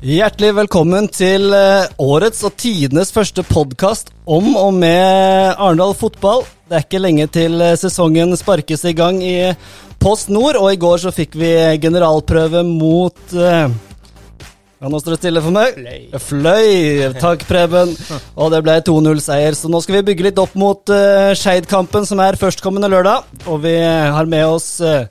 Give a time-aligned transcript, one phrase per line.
[0.00, 6.46] Hjertelig velkommen til eh, årets og tidenes første podkast om og med Arendal fotball.
[6.64, 9.50] Det er ikke lenge til eh, sesongen sparkes i gang i
[10.00, 11.50] Post Nord, og i går så fikk vi
[11.82, 13.74] generalprøve mot kan
[14.88, 15.76] ja, nå det stille for meg.
[15.76, 16.06] Fløy.
[16.24, 16.70] Fløy.
[17.20, 17.92] Takk, Preben.
[18.40, 19.52] Og det ble 2-0-seier.
[19.52, 23.28] Så nå skal vi bygge litt opp mot uh, Skeid-kampen, som er førstkommende lørdag.
[23.44, 25.04] Og vi har med oss uh,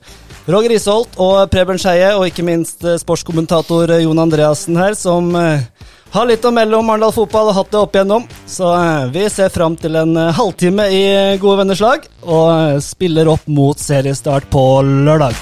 [0.50, 5.28] Roger Isholt og Preben Skeie, og ikke minst uh, sportskommentator uh, Jon Andreassen her, som
[5.36, 5.62] uh,
[6.10, 8.24] har litt å melde om Arendal fotball og hatt det opp igjennom.
[8.50, 8.72] Så
[9.14, 11.04] vi ser fram til en halvtime i
[11.38, 14.64] gode venners lag, og spiller opp mot seriestart på
[15.06, 15.38] lørdag.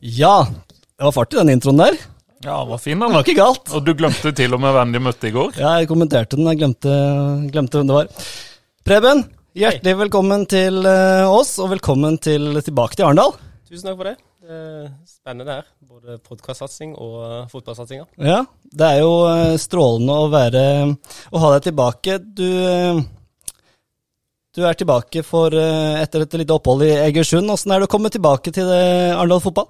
[0.00, 0.46] Ja,
[0.96, 2.00] det var fart i den introen der.
[2.44, 3.70] Ja, han var fin, Det var ikke galt.
[3.72, 5.56] Og du glemte til og med hvem de møtte i går.
[5.56, 6.48] Ja, jeg kommenterte den.
[6.50, 6.92] Jeg glemte,
[7.52, 8.10] glemte hvem det var.
[8.86, 9.24] Preben,
[9.56, 13.32] hjertelig velkommen til eh, oss, og velkommen til, tilbake til Arendal.
[13.66, 14.14] Tusen takk for det.
[14.46, 15.70] Det er spennende her.
[15.88, 18.04] Både podkastsatsing og fotballsatsinga.
[18.20, 20.62] Ja, det er jo eh, strålende å være
[20.92, 22.20] Å ha deg tilbake.
[22.20, 23.04] Du eh,
[24.56, 27.50] du er tilbake for, etter et lite opphold i Egersund.
[27.52, 29.66] Åssen er det å komme tilbake til Arendal fotball?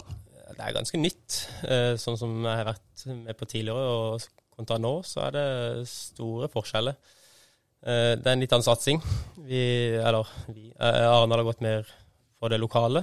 [0.67, 1.37] Er ganske nytt.
[1.69, 4.25] eh, Sånn som jeg har vært med på tidligere og
[4.57, 5.47] kontra nå, så er det
[5.91, 6.97] store forskjeller.
[7.87, 8.99] Eh, Det er en litt annen satsing.
[9.47, 9.61] Vi,
[10.01, 11.87] eller vi, eh, Arendal har gått mer
[12.37, 13.01] for det lokale,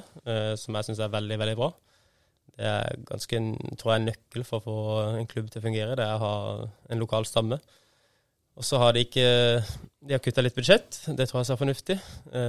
[0.61, 1.71] som jeg syns er veldig, veldig bra.
[2.53, 3.39] Det er ganske,
[3.81, 4.75] tror jeg, en nøkkel for å få
[5.19, 5.95] en klubb til å fungere.
[5.97, 7.57] Det er å ha en lokal stamme.
[8.55, 9.63] Og så har de ikke
[10.05, 10.99] De har kutta litt budsjett.
[11.17, 11.97] Det tror jeg er fornuftig.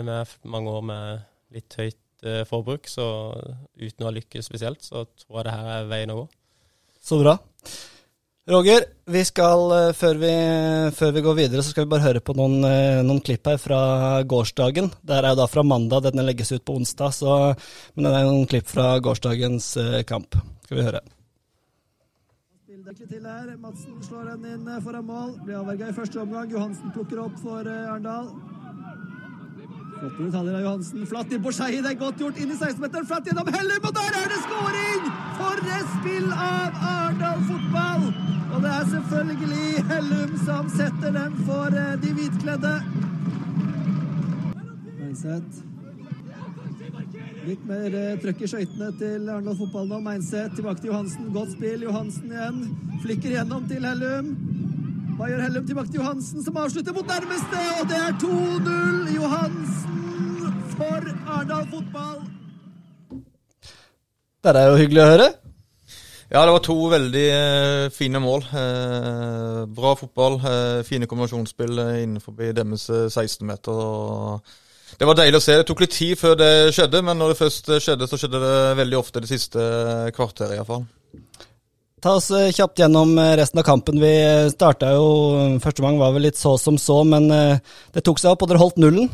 [0.05, 1.25] Med mange år med
[1.57, 1.97] litt høyt
[2.27, 3.07] eh, forbruk, så
[3.79, 6.29] uten å ha lykkes spesielt, så tror jeg det her er veien å gå.
[7.05, 7.37] Så bra.
[8.51, 10.35] Roger, vi skal, eh, før vi,
[10.93, 13.59] før vi går videre, så skal vi bare høre på noen, eh, noen klipp her
[13.63, 13.81] fra
[14.23, 14.93] gårsdagen.
[15.01, 17.57] Det her er jo da fra mandag, denne legges ut på onsdag, så,
[17.97, 20.37] men det er noen klipp fra gårsdagens kamp.
[20.65, 21.05] Skal vi høre.
[22.85, 23.57] Til her.
[23.57, 25.31] Madsen slår den inn foran mål.
[25.47, 26.51] Blir avverga i første omgang.
[26.53, 27.89] Johansen plukker opp for eh,
[30.05, 31.05] Flotte detaljer av Johansen.
[31.09, 33.07] Flatt inn på Skei, Det er godt gjort inn i 16-meteren.
[33.09, 35.07] Flatt gjennom Hellum, og der er det skåring!
[35.39, 38.05] For et spill av Arendal fotball!
[38.53, 42.75] Og det er selvfølgelig Hellum som setter den for eh, de hvitkledde.
[44.99, 45.65] Meinseth.
[47.49, 50.03] Litt mer eh, trøkk i skøytene til Arendal fotball nå.
[50.05, 51.33] Meinseth tilbake til Johansen.
[51.33, 51.89] Godt spill.
[51.89, 52.61] Johansen igjen.
[53.07, 54.35] Flikker gjennom til Hellum.
[55.15, 59.13] Hva gjør Hellum tilbake til Johansen, som avslutter mot nærmeste, og det er 2-0.
[59.15, 60.01] Johansen
[60.75, 62.25] for Arendal fotball.
[64.45, 65.29] Det er jo hyggelig å høre.
[66.33, 68.43] Ja, det var to veldig eh, fine mål.
[68.59, 70.41] Eh, bra fotball.
[70.51, 74.43] Eh, fine kombinasjonsspill eh, innenfor deres eh, 16-meter.
[74.99, 75.61] Det var deilig å se.
[75.61, 78.43] Det tok litt tid før det skjedde, men når det først eh, skjedde, så skjedde
[78.43, 80.89] det veldig ofte det siste eh, kvarteret iallfall.
[82.05, 83.97] Ta oss eh, kjapt gjennom eh, resten av kampen.
[83.97, 84.13] Vi
[84.53, 85.05] starta jo
[85.65, 87.63] Første gang var vel litt så som så, men eh,
[87.97, 89.09] det tok seg opp, og dere holdt nullen.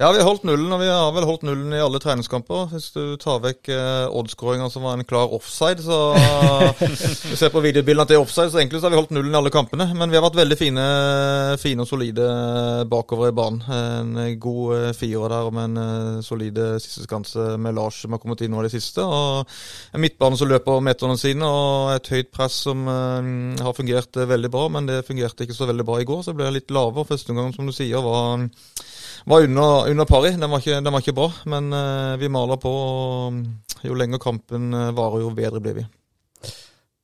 [0.00, 2.70] Ja, vi har holdt nullen, og vi har vel holdt nullen i alle treningskamper.
[2.70, 6.14] Hvis du tar vekk eh, oddskåringa som var en klar offside, så
[7.28, 9.34] Du ser på videobildene at det er offside, så egentlig så har vi holdt nullen
[9.34, 9.90] i alle kampene.
[9.92, 10.86] Men vi har vært veldig fine,
[11.60, 12.30] fine og solide
[12.88, 13.60] bakover i banen.
[13.68, 18.22] En god eh, firer der og med en eh, solide sisteskanse med Lars som har
[18.24, 19.04] kommet inn nå i det siste.
[19.04, 19.44] Og
[19.92, 23.28] en midtbane som løper meterne sine, og et høyt press som eh,
[23.60, 24.64] har fungert eh, veldig bra.
[24.72, 27.04] Men det fungerte ikke så veldig bra i går, så det ble litt lavere.
[27.12, 28.48] Første omgang, som du sier, var
[29.24, 30.30] var under, under pari.
[30.36, 32.70] Den var ikke, den var ikke bra, men eh, vi maler på.
[32.70, 35.86] og Jo lenger kampen eh, varer, jo bedre blir vi.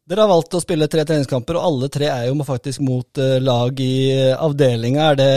[0.07, 3.39] Dere har valgt å spille tre treningskamper, og alle tre er jo faktisk mot eh,
[3.43, 3.97] lag i
[4.33, 5.13] avdelinga.
[5.13, 5.31] Er det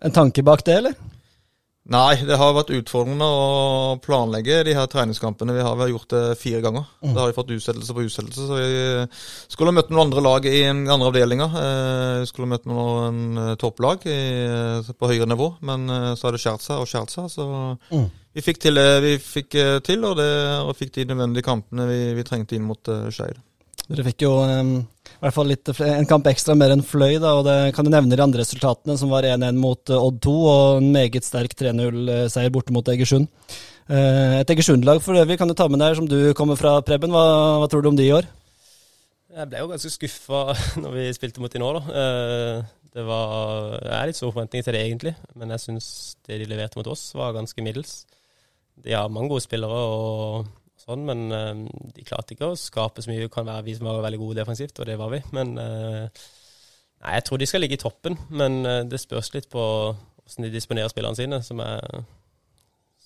[0.00, 0.96] en tanke bak det, eller?
[1.90, 5.50] Nei, det har vært utfordrende å planlegge de her treningskampene.
[5.56, 6.84] Vi har vel gjort det fire ganger.
[7.02, 8.44] Da har vi fått utsettelse på utsettelse.
[8.46, 11.56] Så vi skulle ha møtt noen andre lag i en andre avdelinger.
[11.58, 13.18] Eh, Vi skulle ha møtt noen
[13.48, 14.18] eh, topplag i,
[14.94, 17.26] på høyere nivå, men eh, så har det skjært seg og skjært seg.
[17.34, 17.48] Så
[17.90, 18.06] Mm.
[18.32, 20.30] vi fikk til det vi fikk eh, til, og, det,
[20.62, 22.78] og fikk de nødvendige kampene vi, vi trengte inn mot
[23.10, 23.42] Skeid.
[23.90, 24.62] Dere fikk jo eh,
[25.12, 27.92] i hvert fall litt, en kamp ekstra mer enn Fløy, da, og det kan du
[27.92, 31.54] nevne de andre resultatene, som var 1-1 mot eh, Odd 2 og en meget sterk
[31.58, 33.28] 3-0-seier borte mot Egersund.
[33.88, 37.12] Eh, Et Egersund-lag for øvrig kan du ta med deg, som du kommer fra, Preben.
[37.14, 37.24] Hva,
[37.62, 38.28] hva tror du om de i år?
[39.32, 40.40] Jeg ble jo ganske skuffa
[40.82, 41.82] når vi spilte mot de nå, da.
[42.02, 45.14] Eh, Det var Jeg er litt store forventninger til det, egentlig.
[45.40, 45.86] Men jeg syns
[46.28, 48.02] det de leverte mot oss, var ganske middels.
[48.82, 50.50] De har mange gode spillere og
[50.82, 51.60] sånn, men eh,
[51.96, 53.24] de klarte ikke å skape så mye.
[53.24, 55.22] Det kan være vi som var veldig gode defensivt, og det var vi.
[55.36, 56.24] Men eh,
[57.02, 58.18] nei, jeg tror de skal ligge i toppen.
[58.34, 62.04] Men eh, det spørs litt på hvordan de disponerer spillerne sine, som er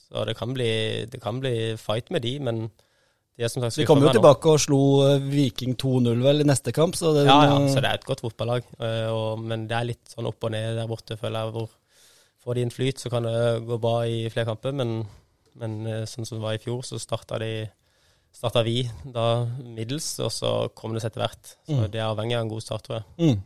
[0.06, 0.70] Så det kan bli,
[1.10, 2.66] det kan bli fight med de, men
[3.36, 4.52] de er som sagt De kom jo tilbake nå.
[4.54, 4.82] og slo
[5.26, 8.22] Viking 2-0 vel i neste kamp, så det Ja, ja, så det er et godt
[8.24, 8.68] fotballag.
[9.42, 11.56] Men det er litt sånn opp og ned der borte, føler jeg.
[11.56, 11.74] hvor
[12.46, 15.00] Får de en flyt, så kan det gå bra i flere kamper, men,
[15.58, 17.50] men eh, sånn som det var i fjor, så starta de
[18.36, 21.52] starta vi da middels, og så kom det seg etter hvert.
[21.64, 21.90] Så Mm.
[21.90, 23.06] det er avhengig av en god start, tror jeg.
[23.16, 23.42] Mm.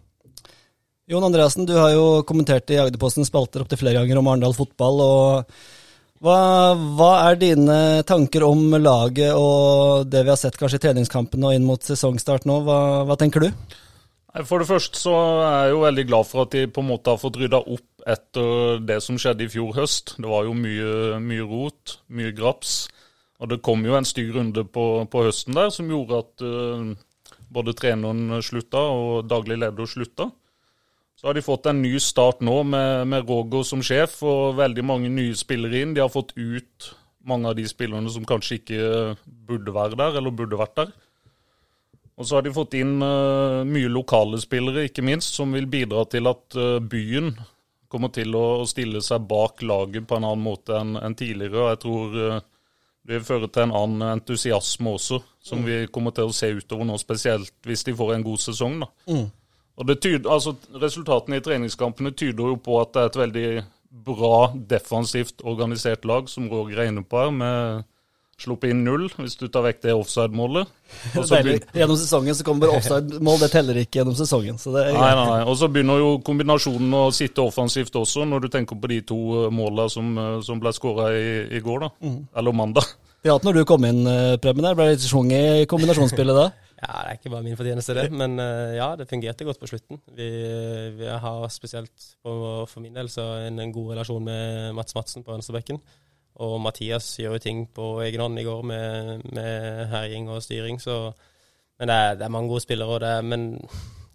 [1.11, 5.01] Jon Andreassen, du har jo kommentert i Agderposten spalter opptil flere ganger om Arendal fotball.
[5.01, 5.45] og
[6.21, 11.43] hva, hva er dine tanker om laget og det vi har sett kanskje i treningskampen
[11.49, 12.61] og inn mot sesongstart nå?
[12.67, 12.79] Hva,
[13.09, 13.49] hva tenker du?
[14.47, 17.11] For det første så er jeg jo veldig glad for at de på en måte
[17.11, 20.17] har fått rydda opp etter det som skjedde i fjor høst.
[20.21, 22.89] Det var jo mye, mye rot, mye graps.
[23.41, 26.91] Og det kom jo en stygg runde på, på høsten der som gjorde at uh,
[27.51, 30.29] både treneren slutta og daglig leder slutta.
[31.17, 34.85] Så har de fått en ny start nå med, med Roger som sjef og veldig
[34.89, 35.93] mange nye spillere inn.
[35.97, 36.91] De har fått ut
[37.29, 38.85] mange av de spillerne som kanskje ikke
[39.27, 40.93] burde være der, eller burde vært der.
[42.21, 46.05] Og så har de fått inn uh, mye lokale spillere, ikke minst, som vil bidra
[46.09, 47.33] til at uh, byen
[47.91, 51.65] kommer til å, å stille seg bak laget på en annen måte enn en tidligere.
[51.65, 52.47] Og jeg tror eh,
[53.07, 56.87] det vil føre til en annen entusiasme også, som vi kommer til å se utover
[56.87, 58.81] nå, spesielt hvis de får en god sesong.
[58.85, 58.91] da.
[59.81, 60.53] Og det tyder, altså
[60.83, 63.47] Resultatene i treningskampene tyder jo på at det er et veldig
[64.07, 67.89] bra, defensivt organisert lag, som Roger er inne på her, med
[68.45, 70.71] sluppet inn null, hvis du tar vekk det offside-målet.
[71.77, 74.59] Gjennom sesongen så kommer offside-mål, det teller ikke gjennom sesongen.
[74.61, 75.43] Så det er Nei, nei, nei.
[75.47, 79.21] Og så begynner jo kombinasjonen å sitte offensivt også, når du tenker på de to
[79.55, 82.17] målene som, eh, som ble skåra i, i går, da.
[82.41, 82.91] Eller mandag.
[83.21, 86.49] Ja, når du kom inn, eh, Preben, der, ble det litt schwung i kombinasjonsspillet da?
[86.81, 88.07] Ja, det er ikke bare min fortjeneste, det.
[88.17, 89.99] Men eh, ja, det fungerte godt på slutten.
[90.17, 90.29] Vi,
[90.97, 92.33] vi har spesielt på,
[92.65, 95.77] for min del så en, en god relasjon med Mats Madsen på venstrebekken.
[96.41, 100.81] Og Mathias gjør jo ting på egen hånd i går med, med herjing og styring,
[100.81, 101.13] så
[101.81, 103.55] Men det er, det er mange gode spillere, og det er, men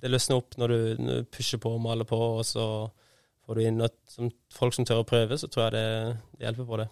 [0.02, 2.66] det løsner opp når du, når du pusher på og maler på, og så
[3.46, 5.88] får du inn et, som, folk som tør å prøve, så tror jeg det,
[6.38, 6.88] det hjelper på det.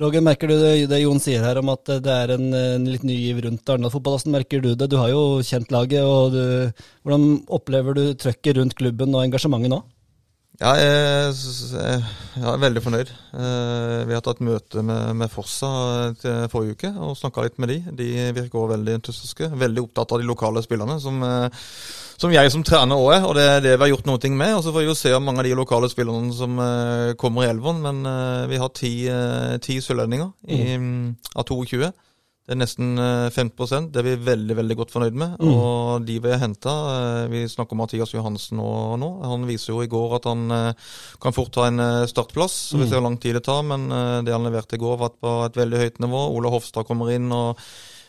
[0.00, 3.02] Roger, merker du det, det Jon sier her om at det er en, en litt
[3.04, 4.16] ny giv rundt Arendal fotball?
[4.16, 4.88] Hvordan merker du det?
[4.88, 9.74] Du har jo kjent laget, og du, hvordan opplever du trøkket rundt klubben og engasjementet
[9.74, 9.82] nå?
[10.62, 11.32] Ja, jeg,
[11.74, 13.08] jeg, er veldig fornøyd.
[13.34, 15.70] Eh, vi har tatt møte med, med Forsa
[16.20, 17.78] til forrige uke og snakka litt med de.
[17.98, 18.06] De
[18.36, 19.48] virker også veldig entusiastiske.
[19.58, 21.64] Veldig opptatt av de lokale spillerne, som, eh,
[22.22, 23.26] som jeg som trener òg er.
[23.26, 24.54] Og det er det vi har gjort noe med.
[24.54, 27.42] Og så får vi jo se om mange av de lokale spillerne som eh, kommer
[27.42, 27.82] i elveren.
[27.82, 31.34] Men eh, vi har ti, eh, ti sørlendinger mm.
[31.34, 31.90] av 22.
[32.42, 35.36] Det er nesten eh, 15 Det er vi veldig veldig godt fornøyd med.
[35.38, 35.52] Mm.
[35.52, 36.74] Og de vi har henta
[37.30, 38.66] Vi snakker om Mathias Johansen nå,
[38.98, 39.10] nå.
[39.30, 40.90] Han viser jo i går at han eh,
[41.22, 42.58] kan fort ta en eh, startplass.
[42.72, 44.98] Så Vi ser hvor lang tid det tar, men eh, det han leverte i går,
[45.04, 46.26] var på et veldig høyt nivå.
[46.34, 47.60] Ole Hofstad kommer inn og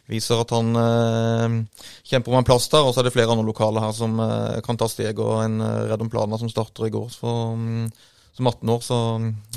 [0.09, 2.83] viser at han eh, kjemper om en plass der.
[2.85, 5.61] Og så er det flere andre lokale her som eh, kan ta steg, og en
[5.63, 7.07] eh, Redom Plana som starter i går.
[7.13, 7.85] Så mm,
[8.33, 8.97] som 18 år, så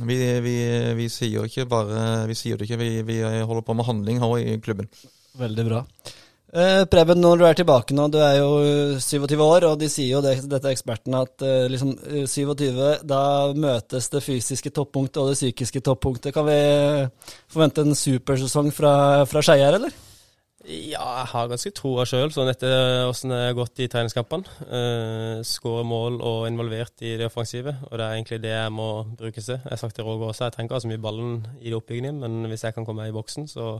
[0.04, 0.56] vi, vi,
[0.98, 4.36] vi sier ikke bare Vi sier det ikke, vi, vi holder på med handling her
[4.38, 4.90] i klubben.
[5.40, 5.82] Veldig bra.
[6.56, 9.88] Eh, Preben, når du er tilbake nå, du er jo eh, 27 år, og de
[9.92, 13.20] sier jo det, dette er ekspertene, at eh, liksom eh, 27, da
[13.58, 16.32] møtes det fysiske toppunktet og det psykiske toppunktet.
[16.36, 18.94] Kan vi eh, forvente en supersesong fra,
[19.28, 20.05] fra Skeie her, eller?
[20.66, 24.56] Ja, jeg har ganske troa sjøl, sånn etter åssen det har gått i treningskampene.
[24.66, 28.88] Uh, Skåre mål og involvert i det offensive, og det er egentlig det jeg må
[29.18, 29.60] bruke til.
[29.60, 31.78] Jeg har sagt til Roger også, jeg trenger ikke ha så mye ballen i det
[31.78, 33.76] oppbyggingen, men hvis jeg kan komme meg i boksen, så,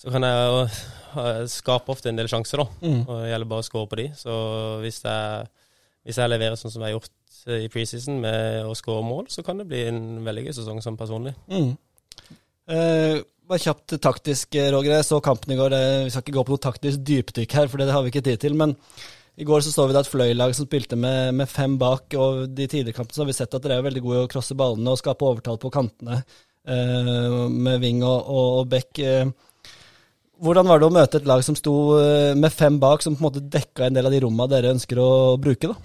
[0.00, 1.26] så kan jeg jo
[1.58, 2.80] skape ofte en del sjanser, da.
[2.80, 3.02] Mm.
[3.02, 4.06] Og det gjelder bare å skåre på de.
[4.16, 4.36] Så
[4.86, 5.50] hvis jeg,
[6.08, 7.16] hvis jeg leverer sånn som jeg har gjort
[7.60, 10.96] i preseason med å skåre mål, så kan det bli en veldig gøy sesong som
[11.00, 11.36] personlig.
[11.52, 11.74] Mm.
[12.70, 14.94] Eh, bare kjapt taktisk, eh, Roger.
[14.94, 15.74] Jeg så kampen i går.
[16.04, 18.40] Vi skal ikke gå på noe taktisk dypdykk her, for det har vi ikke tid
[18.40, 18.54] til.
[18.54, 18.76] Men
[19.40, 22.14] i går så så vi da et fløylag som spilte med, med fem bak.
[22.14, 24.54] Og de tidligere kampene har vi sett at dere er veldig gode i å krosse
[24.54, 29.02] ballene og skape overtall på kantene eh, med Ving og, og, og Beck.
[29.02, 29.26] Eh,
[30.40, 31.74] hvordan var det å møte et lag som sto
[32.32, 34.96] med fem bak, som på en måte dekka en del av de rommene dere ønsker
[34.96, 35.68] å bruke?
[35.68, 35.76] da?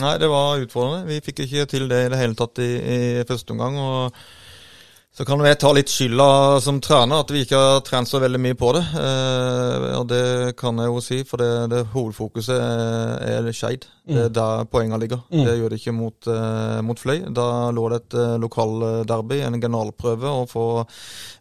[0.00, 1.06] Nei, det var utfordrende.
[1.06, 3.78] Vi fikk ikke til det i det hele tatt i, i første omgang.
[3.78, 4.18] og
[5.18, 6.26] så kan jeg ta litt skylda
[6.62, 8.84] som trener, at vi ikke har trent så veldig mye på det.
[9.02, 10.26] Eh, og det
[10.60, 13.88] kan jeg jo si, for det, det hovedfokuset er, er Skeid.
[14.08, 15.20] Det er der poengene ligger.
[15.28, 15.42] Mm.
[15.44, 17.18] Det gjør det ikke mot, eh, mot Fløy.
[17.34, 20.64] Da lå det et eh, lokalderby, en generalprøve, å få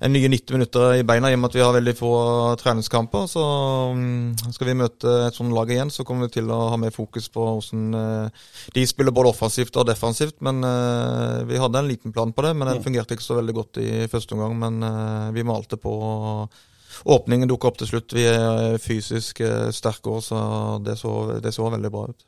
[0.03, 2.11] en nye 90 minutter i beina i og med at vi har veldig få
[2.59, 3.29] treningskamper.
[3.31, 3.43] Så
[3.95, 6.91] mm, skal vi møte et sånt lag igjen, så kommer vi til å ha mer
[6.95, 8.43] fokus på hvordan eh,
[8.75, 10.41] de spiller både offensivt og defensivt.
[10.43, 13.55] Men eh, vi hadde en liten plan på det, men den fungerte ikke så veldig
[13.61, 15.93] godt godt i første omgang, men eh, vi malte på.
[17.05, 18.15] Åpningen dukka opp til slutt.
[18.17, 20.39] Vi er fysisk eh, sterke òg, så
[20.81, 22.25] det så, det så veldig bra ut.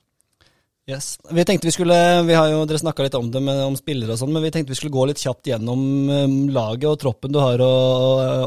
[0.90, 1.18] Yes.
[1.30, 4.16] Vi tenkte vi skulle, vi har jo, Dere snakka litt om det, med, om spillere
[4.16, 7.38] og sånn, men vi tenkte vi skulle gå litt kjapt gjennom laget og troppen du
[7.42, 7.74] har å,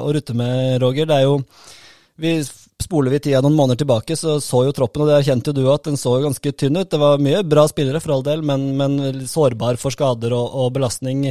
[0.03, 1.07] å rutte med, Roger.
[1.07, 1.37] Det er jo,
[2.19, 2.41] vi
[2.83, 5.71] Spoler vi tida noen måneder tilbake, så så jo troppen, og det erkjente jo du
[5.71, 6.91] at den så ganske tynn ut.
[6.91, 10.73] Det var mye bra spillere, for all del, men, men sårbar for skader og, og
[10.75, 11.29] belastning.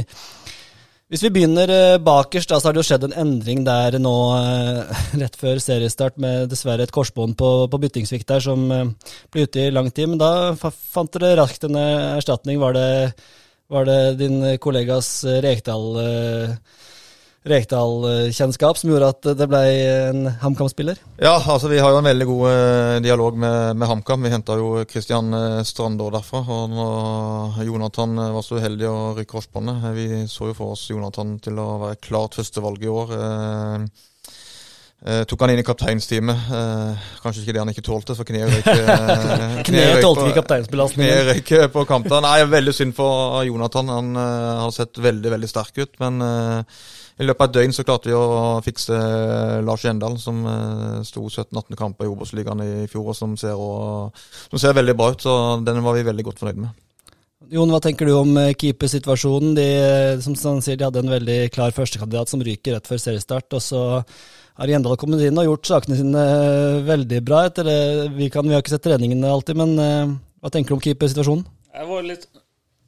[1.12, 4.12] Hvis vi begynner eh, bakerst, da, så har det jo skjedd en endring der nå
[4.32, 9.44] eh, rett før seriestart med dessverre et korsbånd på, på byttingsvikt der som eh, ble
[9.44, 10.08] ute i lang tid.
[10.08, 12.56] Men da fant dere raskt en erstatning.
[12.64, 12.88] Var det,
[13.68, 16.00] var det din kollegas Rekdal
[17.48, 19.62] Rekdal-kjennskap som gjorde at det ble
[20.10, 21.00] en HamKam-spiller?
[21.18, 24.22] Ja, altså vi har jo en veldig god eh, dialog med, med HamKam.
[24.22, 26.44] Vi henta jo Kristian Strandå Strandår derfra.
[26.46, 30.86] Og når Jonathan eh, var så uheldig å rykke korsbåndet Vi så jo for oss
[30.92, 33.14] Jonathan til å være klart førstevalg i år.
[33.18, 34.08] Eh,
[35.02, 36.42] Eh, tok han inn i kapteinsteamet.
[36.54, 39.96] Eh, kanskje ikke det han ikke tålte, for kneet røyk eh, Kneet
[41.26, 42.22] røyk på kampen.
[42.22, 43.90] Nei, veldig synd for Jonathan.
[43.90, 45.96] Han eh, har sett veldig veldig sterk ut.
[46.02, 46.84] Men uh,
[47.20, 48.96] i løpet av et døgn så klarte vi å fikse
[49.66, 54.16] Lars Gjendal, som uh, sto 17-18 kamper i Obos-ligaen i fjor, og som ser, og,
[54.48, 55.24] som ser veldig bra ut.
[55.24, 55.34] Så
[55.66, 56.78] den var vi veldig godt fornøyd med.
[57.52, 59.52] Jon, hva tenker du om keepersituasjonen?
[59.58, 59.68] De,
[60.24, 63.58] som han sier, de hadde en veldig klar førstekandidat som ryker rett før seriestart.
[63.58, 63.82] og så
[64.56, 67.44] har Gjendal kommet inn og gjort sakene sine eh, veldig bra.
[67.50, 67.80] etter det.
[68.16, 69.76] Vi, kan, vi har ikke sett treningene alltid, men
[70.40, 71.44] hva tenker du om keepersituasjonen?
[71.72, 72.26] Jeg var, litt,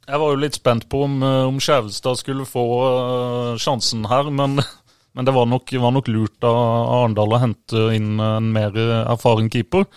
[0.05, 4.29] jeg var jo litt spent på om, eh, om Skjevstad skulle få uh, sjansen her,
[4.29, 4.59] men,
[5.17, 6.57] men det var nok, var nok, lurt av
[6.99, 9.87] Arendal å hente inn en mer erfaren keeper.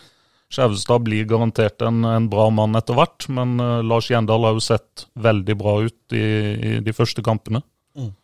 [0.48, 4.64] Skjevestad blir garantert en, en, bra mann etter hvert, men uh, Lars Gjendal har jo
[4.64, 6.24] sett veldig bra ut i,
[6.56, 7.60] i de første kampene.
[7.98, 8.14] Mm.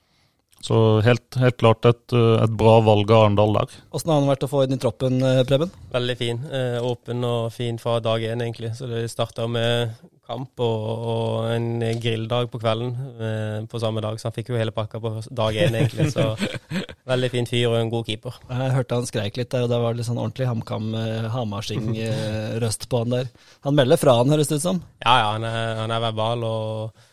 [0.65, 3.77] Så helt, helt klart et, et, bra valg av Arendal der.
[3.93, 5.75] Hvordan har han vært å få inn i troppen, Preben?
[5.93, 6.41] Veldig fin.
[6.49, 8.73] Eh, åpen og fin fra dag én, egentlig.
[8.79, 9.93] Så det starta med
[10.27, 14.19] kamp og, og, en grilldag på kvelden eh, på samme dag.
[14.21, 16.11] Så han fikk jo hele pakka på dag én, egentlig.
[16.15, 16.25] Så
[17.13, 18.39] veldig fin fyr og en god keeper.
[18.51, 20.49] Jeg hørte han skreik litt der, og det var litt sånn ordentlig
[21.35, 23.33] Hamarsing-røst på han der.
[23.69, 24.81] Han melder fra, han høres det ut som?
[25.05, 25.29] Ja, ja.
[25.37, 26.49] Han er, han er verbal.
[26.49, 27.11] og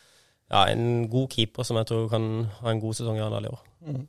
[0.51, 2.25] ja, en god keeper som jeg tror kan
[2.59, 3.61] ha en god sesong i Arendal i år.
[3.87, 4.01] Mm.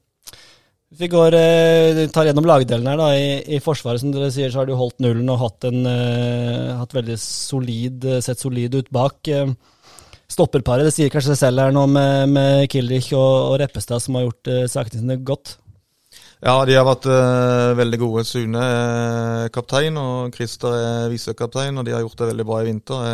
[0.92, 4.50] Hvis vi går, eh, tar gjennom lagdelen her da, i, i, Forsvaret, som dere sier,
[4.52, 8.76] så har du holdt nullen og hatt en uh, hatt veldig solid, eh, sett solid
[8.76, 9.30] ut bak.
[10.28, 14.20] Stopperparet, det sier kanskje seg selv her nå med, med Kilrich og, og, Reppestad, som
[14.20, 15.54] har gjort uh, sakene sine godt?
[16.44, 18.28] Ja, de har vært uh, veldig gode.
[18.28, 22.68] Sune er kaptein, og Christer er visekaptein, og de har gjort det veldig bra i
[22.68, 23.08] vinter.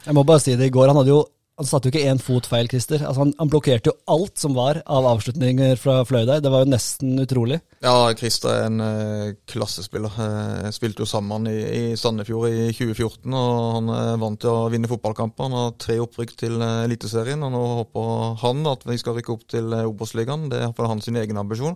[0.00, 1.26] Jeg må bare si det i går, han hadde jo
[1.58, 3.02] han satte jo ikke én fot feil, Christer.
[3.02, 6.42] Altså, han, han, blokkerte jo alt som var av avslutninger fra fløy der.
[6.44, 7.58] Det var jo nesten utrolig.
[7.82, 10.14] Ja, Christer er en uh, klassespiller.
[10.22, 14.52] Jeg uh, spilte jo sammen i, i Sandefjord i 2014, og han er vant til
[14.54, 15.48] å vinne fotballkamper.
[15.48, 19.34] Han har tre opprykk til uh, Eliteserien, og nå håper han at vi skal rykke
[19.34, 20.46] opp til Obos-ligaen.
[20.52, 21.74] Det er iallfall hans egen ambisjon.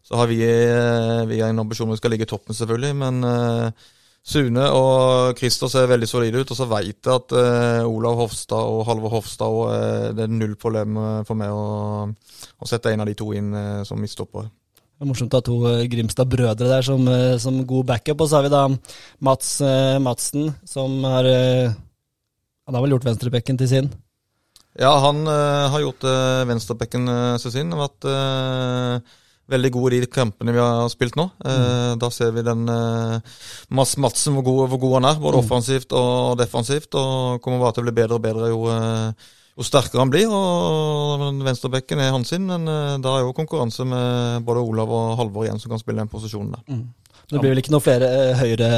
[0.00, 0.40] Så har vi,
[1.28, 3.20] vi en ambisjon om vi skal ligge i toppen, selvfølgelig, men
[4.20, 8.68] Sune og Christer ser veldig solide ut, og så veit jeg at uh, Olav Hofstad
[8.68, 12.04] og Halvor Hofstad og, uh, Det er null problem eh, for meg å,
[12.60, 14.50] å sette en av de to inn uh, som midtstopper.
[15.00, 15.56] Det er morsomt å ha to
[15.88, 17.06] Grimstad-brødre der som,
[17.40, 18.20] som, god backup.
[18.20, 18.66] Og så har vi da
[19.24, 19.54] Mats
[20.04, 23.88] Madsen, som har Han har vel gjort venstrebekken til sin?
[24.76, 26.04] Ja, han har gjort
[26.52, 27.08] venstrebekken
[27.40, 27.72] til sin.
[27.80, 28.04] Vært
[29.50, 31.26] veldig god i de kampene vi har spilt nå.
[31.44, 31.98] Mm.
[32.00, 33.42] Da ser vi den eh,
[33.76, 35.44] Mads Madsen, hvor god, hvor god, han er, både mm.
[35.44, 36.94] offensivt og defensivt.
[36.94, 39.28] Og kommer bare til å bli bedre og bedre jo, eh,
[39.58, 40.30] jo sterkere han blir.
[40.30, 42.66] og Venstrebekken er hans sin, men
[43.02, 46.56] da er jo konkurranse med både Olav og Halvor igjen som kan spille den posisjonen
[46.56, 46.66] der.
[46.70, 46.88] Mm.
[47.30, 48.10] Det blir vel ikke noen flere
[48.40, 48.68] høyre,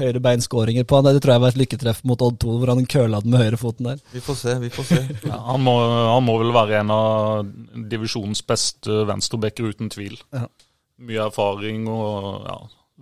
[0.00, 1.08] høyrebeinskåringer på han.
[1.16, 3.88] Det tror jeg var et lykketreff mot Odd 2, hvor han køla den med høyrefoten
[3.90, 4.02] der.
[4.12, 5.02] Vi får se, vi får se.
[5.30, 7.52] ja, han, må, han, må, vel være en av
[7.92, 10.18] divisjonens beste venstrebacker, uten tvil.
[10.36, 10.44] Ja.
[11.08, 12.58] Mye erfaring og ja,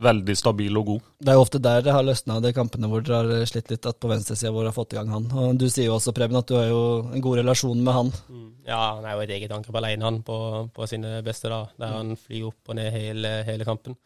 [0.07, 1.05] veldig stabil og god.
[1.25, 3.89] Det er jo ofte der det har løsna, de kampene hvor dere har slitt litt
[3.89, 5.31] at på venstresida hvor dere har fått i gang han.
[5.33, 8.13] Og Du sier jo også, Preben, at du har jo en god relasjon med han.
[8.29, 8.51] Mm.
[8.69, 10.37] Ja, han er jo et eget angrep alene, han, på,
[10.77, 11.65] på sine beste da.
[11.81, 13.97] Der han flyr opp og ned hele, hele kampen.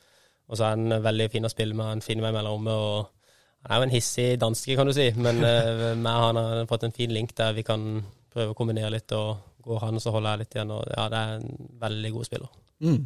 [0.51, 1.87] Og så er han veldig fin å spille med.
[1.87, 2.75] Han finner meg i mellomrommet.
[2.75, 6.89] og Han er jo en hissig danske, kan du si, men uh, han har fått
[6.89, 7.87] en fin link der vi kan
[8.35, 9.15] prøve å kombinere litt.
[9.15, 10.75] og Går han, så holder jeg litt igjen.
[10.75, 12.53] og ja, Det er en veldig god spiller.
[12.83, 13.01] Mm.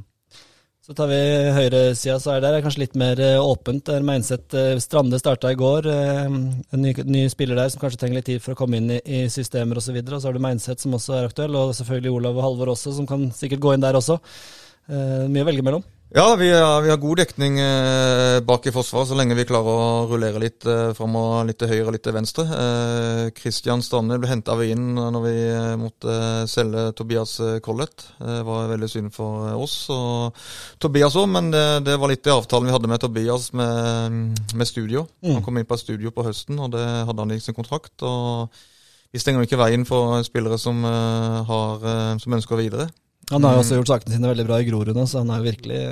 [0.84, 1.16] Så tar vi
[1.56, 3.86] høyresida, så er det kanskje litt mer eh, åpent.
[3.88, 5.88] Der Meinseth eh, Strande starta i går.
[5.88, 8.92] eh, En ny, ny spiller der som kanskje trenger litt tid for å komme inn
[8.92, 9.96] i, i systemer osv.
[9.96, 12.44] Og, så og så har du Meinseth som også er aktuell, og selvfølgelig Olav og
[12.44, 14.18] Halvor også, som kan sikkert gå inn der også.
[14.92, 15.86] Eh, mye å velge mellom.
[16.16, 19.66] Ja, vi, har- vi har god dekning eh, bak i forsvaret, så lenge vi klarer
[19.66, 22.44] å rullere litt eh, fram og litt til høyre og litt til venstre.
[22.54, 26.14] Eh, Christian Strande ble henta inn når vi eh, måtte
[26.52, 28.06] selge Tobias eh, Collett.
[28.20, 30.38] Det var veldig synd for eh, oss og
[30.78, 34.70] Tobias òg, men det, det var litt i avtalen vi hadde med Tobias med, med
[34.70, 35.08] studio.
[35.26, 37.96] Han kom inn på et studio på høsten, og det hadde han i sin kontrakt.
[38.06, 38.54] og
[39.14, 42.86] vi stenger ikke veien for spillere som, eh, har, eh, som ønsker videre.
[43.30, 45.40] Han har jo også gjort sakene sine veldig bra i Grorud nå, så han er
[45.40, 45.82] jo virkelig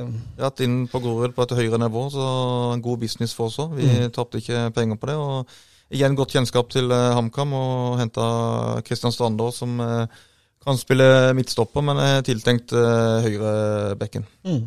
[0.40, 2.26] Rett inn på Grorud på et høyere nivå, så
[2.74, 3.76] en god business for oss òg.
[3.78, 5.16] Vi tapte ikke penger på det.
[5.20, 5.54] og
[5.92, 8.26] Igjen godt kjennskap til eh, HamKam og henta
[8.86, 10.20] Kristian Strandår, som eh,
[10.62, 14.28] kan spille midtstopper, men er tiltenkt eh, høyrebekken.
[14.48, 14.62] mm.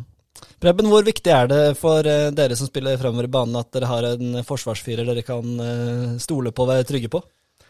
[0.60, 4.06] Preben, hvor viktig er det for dere som spiller fremover i banen, at dere har
[4.10, 7.22] en forsvarsfirer dere kan stole på og være trygge på?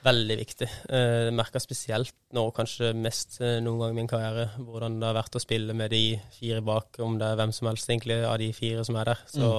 [0.07, 0.69] Veldig viktig.
[0.89, 5.09] Eh, Jeg merker spesielt nå, kanskje mest eh, noen gang i min karriere, hvordan det
[5.09, 6.05] har vært å spille med de
[6.39, 9.25] fire bak, om det er hvem som helst egentlig av de fire som er der.
[9.33, 9.51] Så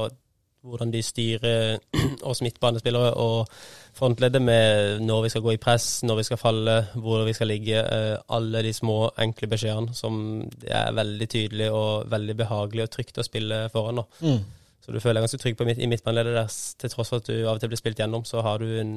[0.68, 1.78] hvordan de styrer
[2.30, 3.52] oss midtbanespillere og
[3.98, 7.52] frontleddet med når vi skal gå i press, når vi skal falle, hvor vi skal
[7.52, 7.82] ligge.
[7.84, 10.18] eh, Alle de små, enkle beskjedene som
[10.62, 14.00] det er veldig tydelig og veldig behagelig og trygt å spille foran.
[14.02, 14.08] nå.
[14.22, 14.40] Mm.
[14.88, 17.28] Så du føler deg ganske trygg på midt, i midtbaneleddet der, til tross for at
[17.28, 18.94] du av og til blir spilt gjennom, så har du en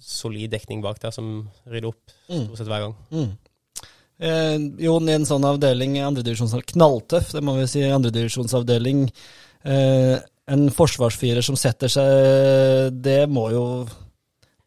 [0.00, 2.46] solid dekning bak der som rydder opp Mm.
[2.46, 2.94] stort sett hver gang.
[3.12, 3.32] Mm.
[4.24, 9.10] Eh, Jon, i en sånn avdeling, andredivisjonsavdeling, knalltøff, det må vi si, andredivisjonsavdeling.
[9.66, 10.16] Eh,
[10.48, 13.64] en forsvarsfirer som setter seg, det må jo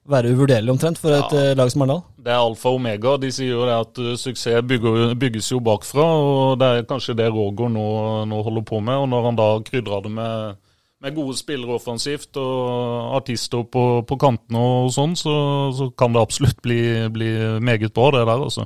[0.08, 1.40] være uvurderlig omtrent for et Ja.
[1.52, 2.04] eh, lag som Arendal.
[2.22, 3.18] Det er alfa og omega.
[3.20, 7.16] De sier jo det at uh, suksess bygger, bygges jo bakfra, og det er kanskje
[7.16, 8.96] det Roger nå, nå holder på med.
[8.96, 10.58] Og når han da krydrer det med,
[11.04, 15.36] med gode spillere offensivt og artister på, på kantene og sånn, så,
[15.78, 16.80] så kan det absolutt bli,
[17.14, 17.30] bli
[17.62, 18.66] meget bra, det der, altså.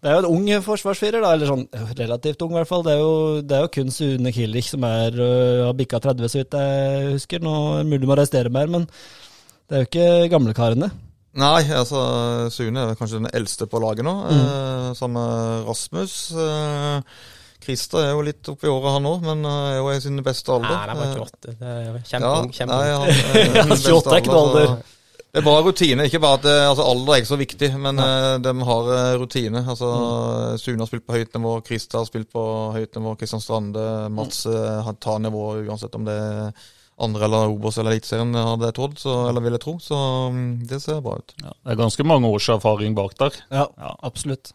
[0.00, 1.66] Det er jo en ung forsvarsfirer, da, eller sånn
[1.98, 2.84] relativt ung i hvert fall.
[2.86, 6.30] Det er jo, det er jo kun Sune Killich som er, uh, har bikka 30,
[6.32, 7.44] så vidt jeg husker.
[7.44, 10.88] Nå er det mulig å arrestere meg her, men det er jo ikke gamlekarene.
[11.40, 12.00] Nei, altså
[12.50, 16.16] Sune er kanskje den eldste på laget nå, eh, sammen med Rasmus.
[16.32, 17.20] Eh,
[17.70, 20.52] Christer er jo litt oppi året han òg, men eh, er jo i sin beste
[20.52, 20.74] alder.
[20.74, 21.58] Nei, det er bare Eh, 28.
[21.60, 22.50] Det er Ja, kjempeung.
[22.74, 24.80] nei, han, er i sin beste 28 er ikke noe alder.
[25.30, 26.04] Det er bra rutine.
[26.10, 28.38] Ikke bare at det, altså, alder er ikke så viktig, men ja.
[28.42, 29.60] de har eh, rutine.
[29.62, 29.90] Altså,
[30.58, 32.42] Sune har spilt på høyt nivå, Christer har spilt på
[32.74, 34.58] høyt nivå, Kristian Strande, Mats mm.
[34.88, 36.50] han tar nivå uansett om det er
[37.00, 39.76] andre eller Obos eller Eliteserien, hadde jeg trodd, så, eller vil jeg tro.
[39.80, 39.96] Så
[40.34, 41.32] mm, det ser bra ut.
[41.40, 43.38] Ja, det er ganske mange års erfaring bak der.
[43.54, 43.94] Ja, Ja.
[44.04, 44.50] absolutt.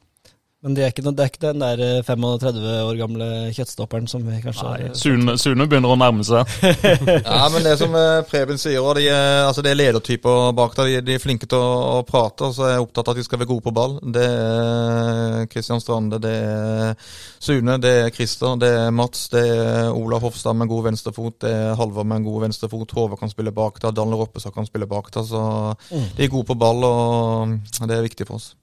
[0.65, 4.23] Men det er, ikke, det er ikke den der eh, 35 år gamle kjøttstopperen som
[4.25, 6.49] vi kanskje Nei, Sune, Sune begynner å nærme seg.
[7.25, 10.73] Ja, men det som eh, Preben sier, og de, er- altså det er ledertyper bak
[10.79, 10.89] der.
[10.89, 13.21] De, de er flinke til å, å prate, og så er jeg opptatt av at
[13.21, 13.95] de skal være gode på ball.
[14.17, 16.97] Det er Kristian Strande, det er
[17.45, 21.37] Sune, det er Christer, det er Mats, det er Olav Hofstad med en god venstrefot,
[21.45, 24.65] det er Halvor med en god venstrefot, Håvard kan spille bak der, Daniel Roppestad kan
[24.65, 25.45] spille bak der, så
[25.93, 28.55] de er gode på ball, og det er viktig for oss.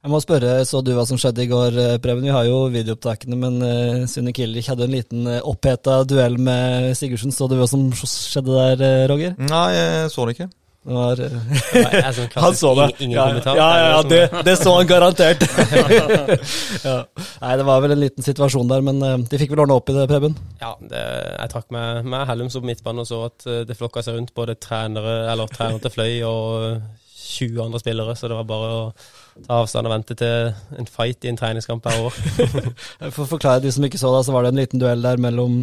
[0.00, 2.24] Jeg må spørre, så du hva som skjedde i går, eh, Preben?
[2.24, 6.94] Vi har jo videoopptakene, men uh, Sune Killich hadde en liten uh, oppheta duell med
[6.96, 7.34] Sigurdsen.
[7.36, 9.36] Så du hva som skjedde der, eh, Roger?
[9.36, 10.48] Nei, jeg så det ikke.
[10.80, 12.86] Det var, eh, sånn han så det.
[12.86, 13.58] ingen, ingen ja, kommentar.
[13.58, 15.44] ja, ja, ja, Det det, det så han garantert.
[16.88, 16.94] ja.
[17.42, 19.92] Nei, det var vel en liten situasjon der, men uh, de fikk vel ordna opp
[19.92, 20.38] i det, Preben?
[20.62, 21.02] Ja, det,
[21.36, 24.32] jeg trakk meg med Hellums opp midtbanen og så at eh, det flokka seg rundt
[24.32, 26.80] både trenere, eller trener til Fløy og eh,
[27.30, 28.82] 20 andre spillere, så det var bare å
[29.46, 32.16] ta avstand og vente til en fight i en treningskamp per år.
[33.14, 35.20] For å forklare de som ikke så det, så var det en liten duell der
[35.22, 35.62] mellom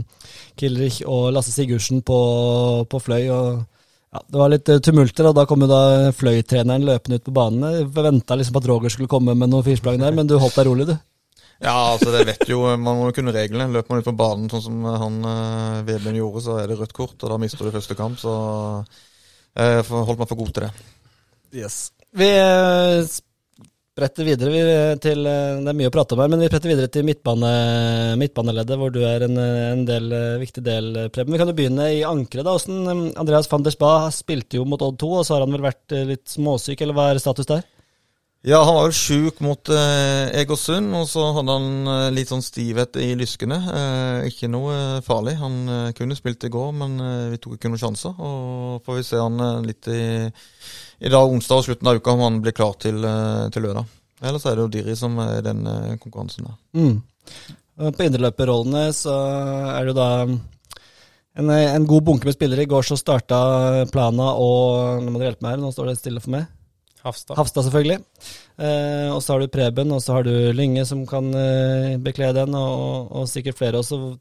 [0.60, 2.20] Kilrich og Lasse Sigurdsen på,
[2.90, 3.28] på Fløy.
[3.34, 3.66] og
[4.13, 5.82] ja, Det var litt eh, tumulter, og da kom jo da
[6.16, 7.92] Fløy-treneren løpende ut på banen.
[7.94, 10.70] Venta liksom på at Roger skulle komme med noen firsprang der, men du holdt deg
[10.70, 10.98] rolig, du.
[11.58, 13.72] Ja, altså det vet jo, man må jo kunne reglene.
[13.74, 16.96] Løper man ut på banen sånn som han eh, Vebjørn gjorde, så er det rødt
[16.98, 18.20] kort, og da mister du første kamp.
[18.22, 18.34] Så
[19.58, 20.74] jeg holdt meg for god til det.
[21.58, 21.78] Yes.
[22.18, 23.02] Vi eh,
[23.98, 26.92] spretter videre til eh, Det er mye å prate om her, men vi spretter videre
[26.94, 27.52] til midtbane,
[28.22, 31.34] midtbaneleddet, hvor du er en, eh, en del, eh, viktig del, eh, Preben.
[31.34, 32.46] Vi kan jo begynne i ankeret.
[32.46, 32.54] da.
[32.54, 35.56] Hvordan, eh, Andreas van der Spa spilte jo mot Odd 2, og så har han
[35.56, 37.66] vel vært eh, litt småsyk, eller hva er status der?
[38.45, 42.43] Ja, han var jo sjuk mot eh, Egersund, og så hadde han eh, litt sånn
[42.45, 43.58] stivhet i lyskene.
[43.58, 45.34] Eh, ikke noe eh, farlig.
[45.41, 48.13] Han eh, kunne spilt i går, men eh, vi tok ikke noen sjanser.
[48.13, 52.26] Og får vi se han litt i, i dag, onsdag og slutten av uka, om
[52.28, 53.02] han blir klar til,
[53.54, 53.89] til lørdag.
[54.21, 55.65] Ellers er det jo Diri som er i den
[56.02, 56.60] konkurransen der.
[56.78, 56.95] Mm.
[57.97, 59.13] På indreløperrollene så
[59.73, 62.63] er det jo da en, en god bunke med spillere.
[62.63, 63.41] I går så starta
[63.91, 66.47] Plana og Nå må dere hjelpe meg her, nå står det stille for meg.
[67.08, 67.38] Hafstad.
[67.39, 68.00] Hafstad, selvfølgelig.
[68.60, 72.34] Eh, og så har du Preben, og så har du Lynge som kan eh, bekle
[72.36, 74.17] den, og, og sikkert flere også.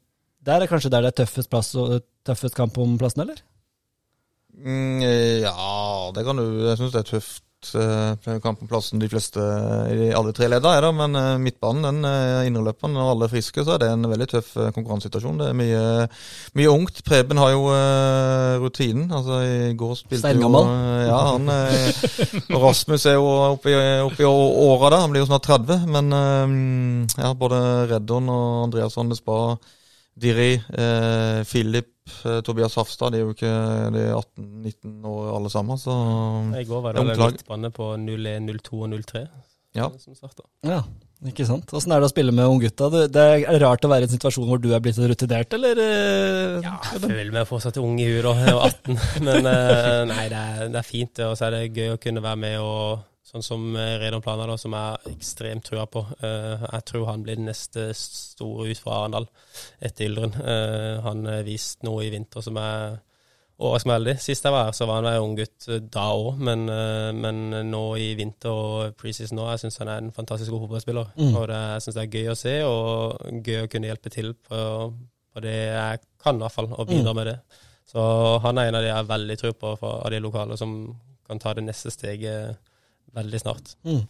[0.47, 1.75] Der er kanskje der det er tøffest, plass
[2.27, 3.41] tøffest kamp om plassen, eller?
[4.57, 5.03] Mm,
[5.43, 5.53] ja,
[6.15, 7.43] det kan du Jeg syns det er tøft.
[7.75, 9.41] Eh, Kamp om plassen de fleste
[9.91, 13.63] i alle tre ledder det, men eh, midtbanen, den eh, indreløperen, når alle er friske,
[13.65, 15.39] så er det en veldig tøff eh, konkurransesituasjon.
[15.41, 15.83] Det er mye,
[16.59, 17.01] mye ungt.
[17.07, 19.07] Preben har jo eh, rutinen.
[19.11, 22.03] Altså, i går spilte jo eh, Ja, han eh,
[22.67, 25.01] Rasmus er jo oppe i, oppe i åra da.
[25.05, 25.87] Han blir jo snart 30.
[25.97, 29.57] Men eh, ja, både Reddon og Andreas Andes Spa,
[30.17, 31.91] Diri, eh, Philip,
[32.25, 33.51] eh, Tobias Hafstad, de er jo ikke
[33.93, 35.77] de er 18-19 år alle sammen.
[35.77, 35.93] Så
[36.57, 39.27] I går var Det vel midtbane på 01, 02 og 03
[39.77, 39.89] Ja.
[40.65, 40.79] Ja,
[41.27, 41.69] ikke sant.
[41.77, 42.87] Åssen er det å spille med unggutta?
[43.13, 45.77] Det er rart å være i en situasjon hvor du er blitt rutinert, eller?
[45.83, 48.33] eh, Ja, jeg føler meg fortsatt ung i huet, da.
[48.41, 48.97] Jeg var 18.
[49.27, 51.21] Men eh, nei, det er, det er fint.
[51.27, 54.45] Og så er det gøy å kunne være med og Sånn som eh, Redon Plana,
[54.47, 56.05] da, som jeg ekstremt trua på.
[56.23, 59.27] Eh, jeg tror han blir den neste store ut fra Arendal
[59.83, 60.37] etter Yldren.
[60.39, 63.01] Eh, han har vist noe i vinter som er
[63.57, 64.13] overraskende veldig.
[64.23, 66.63] Sist jeg var her, så var han en ung gutt eh, da òg, men,
[67.19, 71.11] men nå i vinter og preseason nå, jeg syns han er en fantastisk god fotballspiller.
[71.17, 71.33] Mm.
[71.33, 74.31] Og det, jeg syns det er gøy å se, og gøy å kunne hjelpe til
[74.47, 74.61] på,
[75.33, 77.35] på det jeg kan, i hvert fall, og bidra med det.
[77.91, 78.07] Så
[78.47, 80.79] han er en av de jeg har veldig tro på fra, av de lokale som
[81.27, 82.55] kan ta det neste steget
[83.15, 83.75] veldig snart.
[83.87, 84.05] Mm.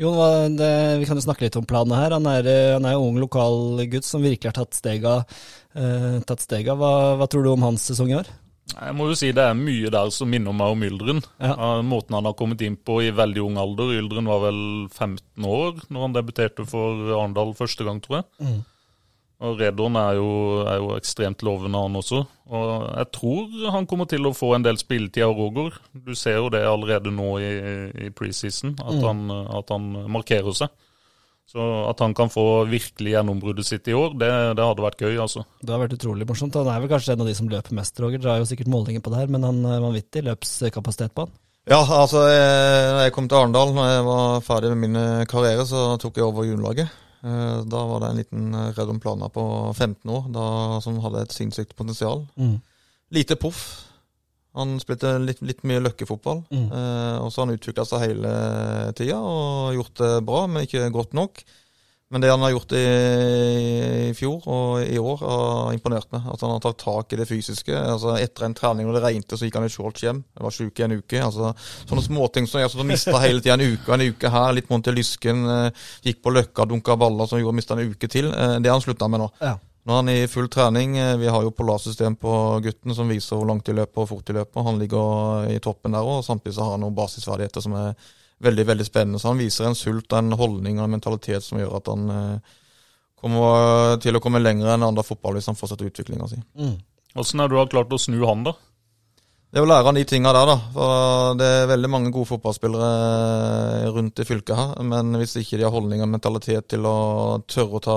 [0.00, 2.16] Jon, det, vi kan jo snakke litt om planene her.
[2.16, 5.14] Han er, eh, han er jo ung lokal gutt som virkelig har tatt stega.
[5.76, 6.76] Eh, tatt stega.
[6.76, 8.28] Hva, hva tror du om hans sesong i år?
[8.74, 11.22] Jeg må jo si det er mye der som minner meg om Yldren.
[11.38, 11.52] Ja.
[11.54, 13.94] Ja, Måten han har kommet inn på i veldig ung alder.
[13.96, 18.28] Yldren var vel 15 år når han debuterte for Arendal første gang, tror jeg.
[18.42, 18.58] Mm.
[19.44, 20.28] Og Redon er jo,
[20.64, 22.22] er jo ekstremt lovende, han også.
[22.48, 25.74] Og jeg tror han kommer til å få en del spilletid av Roger.
[25.92, 27.50] Du ser jo det allerede nå i,
[28.06, 29.04] i preseason, at, Mm.
[29.04, 30.72] han, at han markerer seg.
[31.46, 35.14] Så at han kan få virkelig gjennombruddet sitt i år, det, det hadde vært gøy,
[35.22, 35.44] altså.
[35.62, 36.56] Det har vært utrolig morsomt.
[36.58, 38.18] Han er vel kanskje en av de som løper mest, Roger.
[38.24, 41.36] Drar jo sikkert målinger på det her, men han er vanvittig løpskapasitet på han.
[41.70, 45.24] Ja, altså, eh, når jeg kom til Arendal, når jeg var ferdig med min eh,
[45.30, 46.90] karriere, så tok jeg over juniorlaget.
[47.22, 50.46] Eh, Da var det en liten eh, Redon planer på 15 år, da,
[50.84, 52.26] som hadde et sinnssykt potensial.
[52.36, 52.58] Mm.
[53.14, 53.62] Lite proff.
[54.56, 56.42] Han spilte litt, litt mye løkkefotball.
[56.50, 56.66] Mm.
[56.72, 58.32] Eh, og så har han utvikla seg hele
[58.96, 61.42] tida og gjort det bra, men ikke godt nok.
[62.14, 62.82] Men det han har gjort i,
[64.06, 66.28] i fjor og i år, har imponert meg.
[66.30, 67.74] At han har tatt tak i det fysiske.
[67.74, 70.20] Altså Etter en trening når det regnet, så gikk han i shorts hjem.
[70.36, 71.22] Jeg var sjuk i en uke.
[71.26, 71.50] altså
[71.88, 73.90] Sånne småting som jeg som mista hele tida en uke.
[73.96, 75.40] En uke her, litt vondt i lysken.
[75.50, 78.30] Eh, gikk på løkka, dunka baller, som gjorde mista en uke til.
[78.30, 79.30] Eh, det har han slutta med nå.
[79.42, 79.56] Ja.
[79.86, 80.94] Nå er han i full trening.
[81.02, 84.30] Eh, Vi har jo polarsystem på gutten som viser hvor langt de løper og fort
[84.30, 84.62] de løper.
[84.66, 87.98] Han ligger i toppen der òg, samtidig så har han noen basisferdigheter som er
[88.42, 89.20] veldig veldig spennende.
[89.22, 92.54] Så han viser en sult, en holdning og en mentalitet som gjør at han eh,
[93.16, 96.40] kommer til å komme lenger enn andre fotball hvis han fortsetter utviklinga si.
[96.58, 96.76] Mm.
[97.16, 98.52] Åssen det du har klart å snu han, da?
[99.46, 100.54] Det er å lære han de tinga der, da.
[100.74, 104.72] For det er veldig mange gode fotballspillere rundt i fylket her.
[104.84, 106.96] Men hvis ikke de har holdning og mentalitet til å
[107.48, 107.96] tørre å ta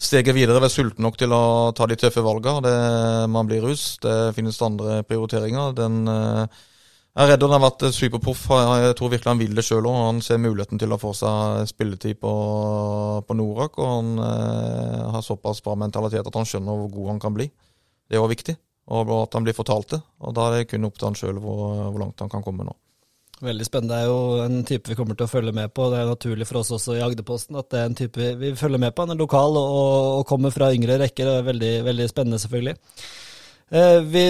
[0.00, 1.42] steget videre, være sulten nok til å
[1.76, 2.74] ta de tøffe valgene, det,
[3.30, 5.76] man blir russ, det finnes andre prioriteringer.
[5.76, 6.60] Den eh,
[7.10, 8.44] jeg er redd han har vært superproff.
[8.54, 9.96] Jeg tror virkelig han vil det sjøl òg.
[10.06, 12.34] Han ser muligheten til å få seg spilletid på,
[13.26, 13.80] på Norak.
[13.82, 17.48] Og han eh, har såpass bra mentalitet at han skjønner hvor god han kan bli.
[18.06, 18.54] Det er òg viktig.
[18.94, 19.98] Og at han blir fortalt det.
[20.22, 22.68] Og da er det kun opp til han sjøl hvor, hvor langt han kan komme
[22.68, 22.76] nå.
[23.40, 23.96] Veldig spennende.
[23.96, 25.88] Det er jo en type vi kommer til å følge med på.
[25.90, 28.82] Det er naturlig for oss også i Agderposten at det er en type vi følger
[28.82, 29.06] med på.
[29.06, 29.74] Han er lokal og,
[30.20, 31.26] og kommer fra yngre rekker.
[31.26, 32.76] Det er veldig, veldig spennende, selvfølgelig.
[33.70, 34.24] Eh, vi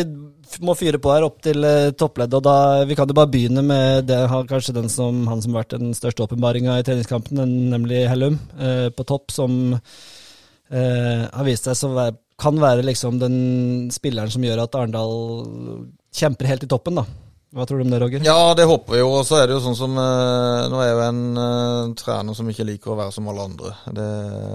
[0.61, 3.63] må fyre på her opp til eh, toppleddet, og da, vi kan jo bare begynne
[3.65, 4.19] med det,
[4.51, 7.41] kanskje den som, han som har vært den største åpenbaringa i treningskampen,
[7.73, 9.77] nemlig Hellum eh, på topp, som
[10.71, 12.03] har vist seg å
[12.39, 15.17] kan være liksom den spilleren som gjør at Arendal
[16.15, 17.30] kjemper helt i toppen, da.
[17.51, 18.23] Hva tror du om det, Roger?
[18.25, 19.09] Ja, det håper vi jo.
[19.11, 22.37] Og så er det jo sånn som eh, Nå er jeg jo en eh, trener
[22.39, 23.73] som ikke liker å være som alle andre.
[23.97, 24.07] Det,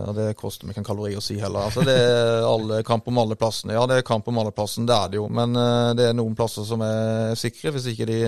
[0.05, 1.67] og det koster meg ikke en kalori å si heller.
[1.67, 3.75] Altså, det er alle, kamp om alle plassene.
[3.75, 5.27] Ja, det er kamp om alle plassene, det er det jo.
[5.27, 8.21] Men eh, det er noen plasser som er sikre, hvis ikke de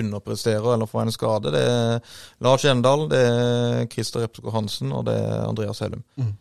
[0.00, 1.52] underpresterer eller får en skade.
[1.52, 2.16] Det er
[2.48, 6.00] Lars Gjendal, det er Christer Repsko Hansen og det er Andreas Hellum.
[6.16, 6.32] Mm.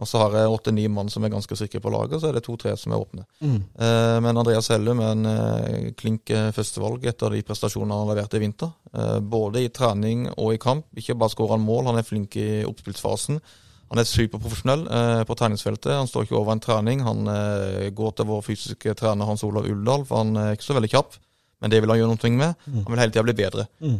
[0.00, 2.44] Og så har jeg åtte-ni mann som er ganske sikre på laget, så er det
[2.46, 3.26] to-tre som er åpne.
[3.44, 3.56] Mm.
[3.84, 8.40] Eh, Men Andreas Hellum er en eh, klink eh, førstevalg etter de prestasjonene han leverte
[8.40, 8.72] i vinter.
[8.94, 10.86] Eh, Både i trening og i kamp.
[10.96, 13.42] Ikke bare skårer han mål, han er flink i oppspillsfasen.
[13.90, 15.92] Han er superprofesjonell eh, på treningsfeltet.
[15.92, 17.04] Han står ikke over en trening.
[17.04, 20.76] Han eh, går til vår fysiske trener Hans Olav Uldal, for han er ikke så
[20.78, 21.18] veldig kjapp.
[21.60, 22.68] Men det vil han gjøre noe med.
[22.70, 23.66] Han vil hele tida bli bedre.
[23.84, 23.98] Mm.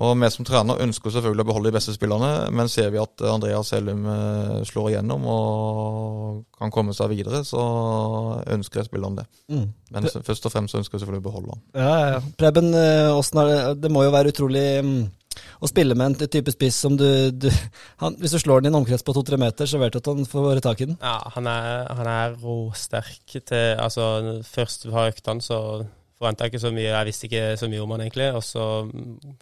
[0.00, 3.24] Og vi som trener ønsker selvfølgelig å beholde de beste spillerne, men ser vi at
[3.28, 7.60] Andreas Hellum eh, slår igjennom og kan komme seg videre, så
[8.54, 9.26] ønsker jeg spilleren det.
[9.52, 9.66] Mm.
[9.92, 11.64] Men først og fremst ønsker jeg selvfølgelig å beholde han.
[11.76, 12.22] Ja, ja, ja.
[12.40, 14.98] Preben, eh, er det Det må jo være utrolig mm,
[15.60, 17.50] å spille med en type spiss som du, du
[18.02, 20.08] han, Hvis du slår den i en omkrets på to-tre meter, så vet du at
[20.08, 21.00] han får tak i den.
[21.04, 25.58] Ja, han er, han er råsterk til Altså, har økt øktene så
[26.22, 26.86] forventa ikke så mye.
[26.88, 28.28] Jeg visste ikke så mye om han egentlig.
[28.38, 28.64] Og så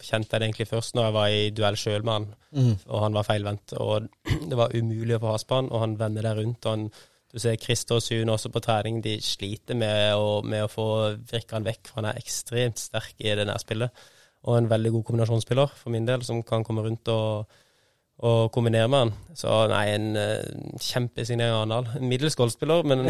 [0.01, 2.73] kjente jeg det egentlig først når jeg var i duell sjøl med han, Mm.
[2.91, 3.73] og han var feilvendt.
[3.79, 4.09] Og
[4.49, 6.65] det var umulig å få has på han, og han vender deg rundt.
[6.65, 6.91] og han
[7.31, 10.87] du ser Christer og Sune også på trening, de sliter med å, med å få
[11.29, 14.01] vrikka han vekk, for han er ekstremt sterk i det nærspillet.
[14.43, 17.47] Og en veldig god kombinasjonsspiller, for min del, som kan komme rundt og,
[18.21, 19.11] og kombinere med han.
[19.33, 21.87] Så nei, en uh, kjempesignering av Arendal.
[21.97, 23.07] En middels golfspiller, men en.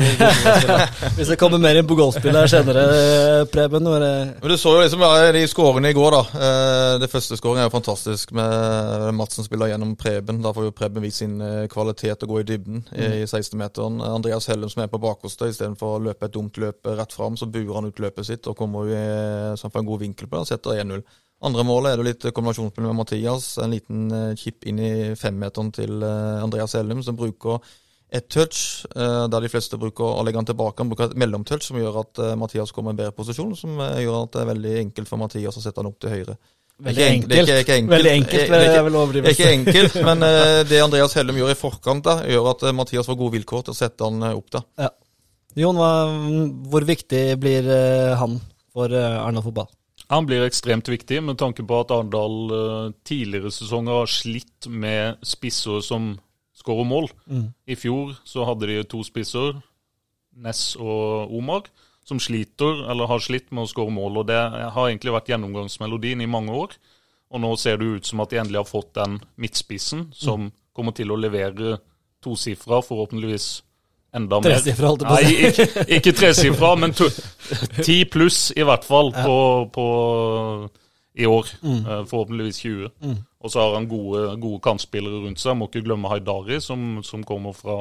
[1.18, 4.76] Hvis det kommer mer inn på golfspillet senere, eh, Preben når det, Men Du så
[4.78, 6.22] jo liksom ja, de skårene i går, da.
[6.46, 10.40] Eh, Det første skåringen er jo fantastisk med Madsen spiller gjennom Preben.
[10.46, 14.00] Da får jo Preben vist sin eh, kvalitet og gå i dybden i i 16-meteren.
[14.14, 17.50] Andreas Hellum som er på bakerste, istedenfor å løpe et dumt løp rett fram, så
[17.52, 20.28] buer han ut løpet sitt og kommer jo i- så han får en god vinkel
[20.32, 21.04] på det og setter 1-0.
[21.42, 23.56] Andre målet er det litt kombinasjonsspill med Mathias.
[23.64, 27.58] En liten eh, chip inn i femmeteren til eh, Andreas Hellum, som bruker
[28.14, 30.84] et touch, eh, der de fleste bruker å legge han tilbake.
[30.84, 34.20] Han bruker et mellomtouch som gjør at Mathias kommer i en bedre posisjon, som gjør
[34.20, 36.38] at det er veldig enkelt for Mathias å sette han opp til høyre.
[36.82, 37.60] Veldig Ikke det er enkelt.
[37.64, 37.92] ikke- enkelt.
[37.96, 39.34] Veldig enkelt, Det er- ikke- vel Det overdrivelse.
[39.38, 40.20] ikke enkelt, men
[40.70, 43.78] det Andreas Hellum gjør i forkant, da, gjør at Mathias får gode vilkår til å
[43.82, 44.64] sette han opp opp.
[44.78, 44.90] Ja.
[45.56, 45.76] Jon,
[46.70, 47.70] hvor viktig blir
[48.18, 48.40] han
[48.74, 49.70] for Arendal fotball?
[50.12, 55.22] Han blir ekstremt viktig med tanke på at Arendal eh, tidligere sesonger har slitt med
[55.24, 56.18] spisser som
[56.58, 57.08] skårer mål.
[57.32, 57.46] Mm.
[57.66, 59.62] I fjor så hadde de to spisser,
[60.36, 61.70] Ness og Omar,
[62.08, 64.22] som sliter eller har slitt med å skåre mål.
[64.22, 64.40] og Det
[64.76, 66.76] har egentlig vært gjennomgangsmelodien i mange år.
[67.32, 70.96] Og nå ser det ut som at de endelig har fått den midtspissen som kommer
[70.96, 71.78] til å levere
[72.24, 73.62] tosifra, forhåpentligvis
[74.16, 74.50] enda mer.
[74.56, 75.34] Tresifra, holdt jeg på å si.
[75.34, 77.08] Nei, ikke, ikke tresifra, men to,
[77.84, 79.36] ti pluss i hvert fall på,
[79.76, 79.86] på
[81.22, 81.48] i år.
[81.64, 81.82] Mm.
[82.10, 82.90] Forhåpentligvis 20.
[83.04, 83.18] Mm.
[83.42, 85.58] Og så har han gode, gode kantspillere rundt seg.
[85.60, 87.78] Må ikke glemme Haidari, som, som kommer fra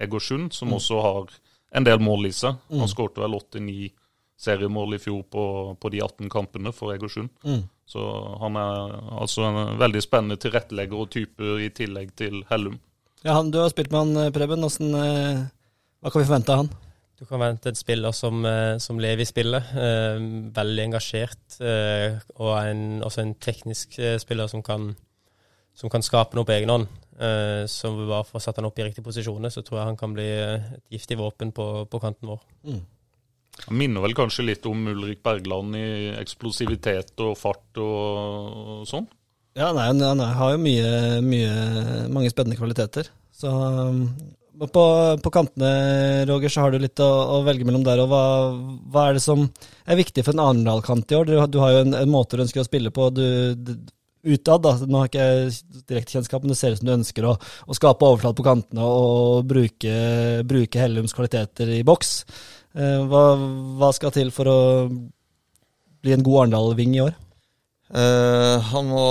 [0.00, 0.78] Egersund, som Mm.
[0.78, 1.28] også har
[1.74, 2.56] en del mål i seg.
[2.70, 3.92] Han skårte vel 8-9
[4.44, 5.44] seriemål i fjor på,
[5.80, 7.30] på de 18 kampene for Egersund.
[7.46, 7.62] Mm.
[7.86, 8.00] Så
[8.40, 12.78] han er altså en veldig spennende tilrettelegger og type i tillegg til Hellum.
[13.24, 14.64] Ja, han, du har spilt med han, eh, Preben.
[14.64, 15.44] Eh,
[16.04, 16.68] hva kan vi forvente av han?
[17.16, 19.70] Du kan vente en spiller som, eh, som lever i spillet.
[19.72, 20.18] Eh,
[20.52, 21.60] veldig engasjert.
[21.64, 24.90] Eh, og en, også en teknisk eh, spiller som kan,
[25.72, 26.90] som kan skape noe på egen hånd.
[27.16, 29.96] Eh, så vi bare får satt han opp i riktige posisjoner, så tror jeg han
[29.96, 32.44] kan bli eh, et giftig våpen på, på kanten vår.
[33.64, 39.08] Han minner vel kanskje litt om Ulrik Bergland i eksplosivitet og fart og, og sånn.
[39.54, 41.52] Ja, nei, han, han har jo mye, mye,
[42.10, 43.08] mange spennende kvaliteter.
[43.32, 44.08] Så um,
[44.58, 44.84] på,
[45.22, 45.70] på kantene,
[46.28, 48.02] Roger, så har du litt å, å velge mellom der.
[48.04, 48.22] Og hva,
[48.92, 49.48] hva er det som
[49.84, 51.28] er viktig for en Arendal-kant i år?
[51.28, 53.10] Du, du har jo en, en måte du ønsker å spille på.
[53.14, 53.26] Du,
[53.58, 53.74] du,
[54.24, 54.74] utad, da.
[54.88, 57.76] Nå har ikke jeg direkte kjennskap, men det ser ut som du ønsker å, å
[57.76, 59.96] skape overflate på kantene og bruke,
[60.48, 62.14] bruke Hellums kvaliteter i boks.
[62.74, 63.26] Eh, hva,
[63.80, 64.60] hva skal til for å
[66.04, 67.14] bli en god Arendal-ving i år?
[67.94, 68.33] Eh,
[68.70, 69.04] han må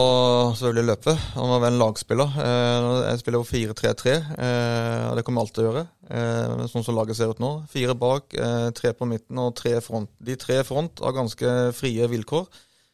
[0.58, 1.14] selvfølgelig løpe.
[1.36, 2.36] Han må være en lagspiller.
[2.44, 5.86] Eh, jeg spiller jo 4-3-3, eh, og det kommer jeg alltid til å gjøre.
[6.18, 7.52] Eh, sånn som laget ser ut nå.
[7.72, 10.10] Fire bak, eh, tre på midten og tre front.
[10.24, 12.48] De tre front har ganske frie vilkår.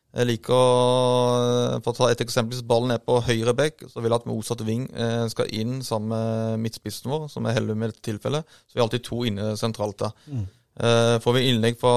[0.09, 4.01] Jeg liker å For å ta et eksempel, hvis ballen er på høyre bekk, så
[4.01, 7.83] vil jeg at motsatt ving eh, skal inn sammen med midtspissen vår, som er Hellum
[7.83, 8.43] i dette tilfellet.
[8.67, 10.11] Så vi har alltid to inne sentralt der.
[10.33, 10.47] Eh,
[10.79, 11.93] får vi innlegg fra,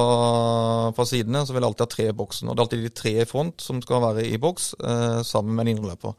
[0.96, 2.48] fra sidene, så vil jeg alltid ha tre i boksen.
[2.48, 5.54] Og det er alltid de tre i front som skal være i boks, eh, sammen
[5.54, 6.16] med en indreløper.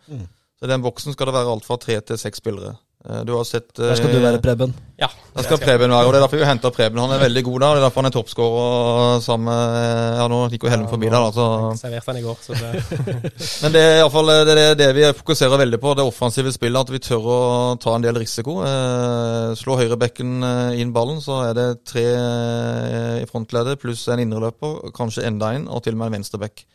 [0.59, 2.77] Så i den boksen skal det være alt fra tre til seks spillere.
[3.09, 4.73] Eh, du har sett Der skal du være, Preben.
[4.95, 6.99] Ja, Der skal Preben være, og det er derfor vi henter Preben.
[7.03, 7.67] Han er veldig god der.
[7.67, 11.19] Det er derfor han er toppskårer sammen med Ja, nå gikk jo Hellum forbi der,
[11.19, 11.31] da.
[11.35, 11.47] Så.
[11.81, 12.71] serverte han i går, så det
[13.63, 16.79] Men det er iallfall det, er det vi fokuserer veldig på, det offensive spillet.
[16.79, 17.39] At vi tør å
[17.83, 18.61] ta en del risiko.
[18.63, 24.23] Eh, slå høyrebekken eh, inn ballen, så er det tre eh, i frontleddet pluss en
[24.23, 26.65] indreløper, kanskje enda en, og til og med en venstrebekk.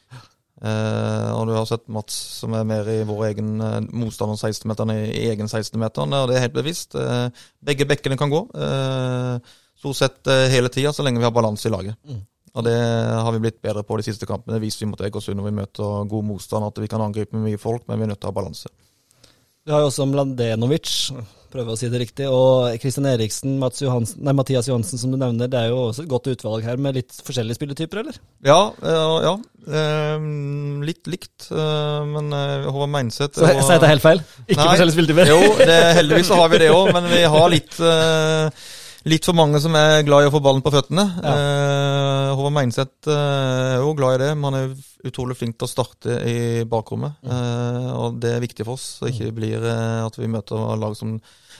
[0.59, 4.90] Eh, og du har sett Mats som er mer i vår egen uh, motstander 16-meteren
[4.97, 6.03] i, i egen 16-meter.
[6.09, 6.97] og det er helt bevisst.
[6.99, 7.29] Uh,
[7.62, 8.42] begge bekkene kan gå.
[9.79, 11.94] Stort sett hele tida, så lenge vi har balanse i laget.
[12.59, 14.57] Og det har vi blitt bedre på de siste kampene.
[14.57, 17.47] Det viser vi mot Egersund når vi møter god motstand, at vi kan angripe med
[17.47, 18.73] mye folk, men vi er nødt til å ha balanse.
[19.62, 20.90] Du har jo også Mladenovic,
[21.52, 25.18] prøver å si det riktig, og Christian Eriksen, Mats Johansen, nei, Mathias Johansen som du
[25.20, 25.50] nevner.
[25.50, 28.18] Det er jo også et godt utvalg her med litt forskjellige spilletyper, eller?
[28.46, 29.34] Ja, eh, ja.
[29.68, 30.26] eh,
[30.88, 32.32] litt likt, eh, men
[32.68, 34.24] Håvard Meinseth Så jeg sier det helt feil?
[34.46, 34.68] Ikke Nei.
[34.72, 35.32] forskjellige spilletyper?
[35.32, 37.80] Jo, det, heldigvis så har vi det òg, men vi har litt
[39.06, 41.04] Litt for mange som er glad i å få ballen på føttene.
[41.22, 45.68] Eh, Håvard Meinseth eh, er jo glad i det, men han er utrolig flink til
[45.68, 47.20] å starte i bakrommet.
[47.22, 50.74] Eh, og det er viktig for oss, så det ikke blir eh, at vi møter
[50.82, 51.14] lag som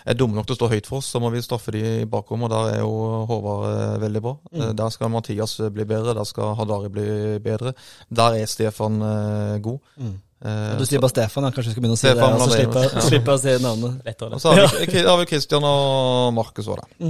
[0.09, 1.12] er dumme nok til å stå høyt for oss.
[1.14, 4.37] Så må vi straffe de i bakrommet, og der er jo Håvard eh, veldig bra.
[4.53, 7.11] Eh, der skal Mathias bli bedre, der skal Hadari bli
[7.44, 7.77] bedre.
[8.11, 8.98] Der er Stefan
[9.62, 9.94] god.
[10.38, 11.51] Eh, Du sier bare Stefan, ja.
[11.51, 13.07] kanskje vi skal begynne å si Stefan det, og så Mladenovic, slippe, ja.
[13.09, 13.96] slipper å si navnet.
[14.07, 17.09] Lettere og så har vi, har vi Christian og Markus òg, da.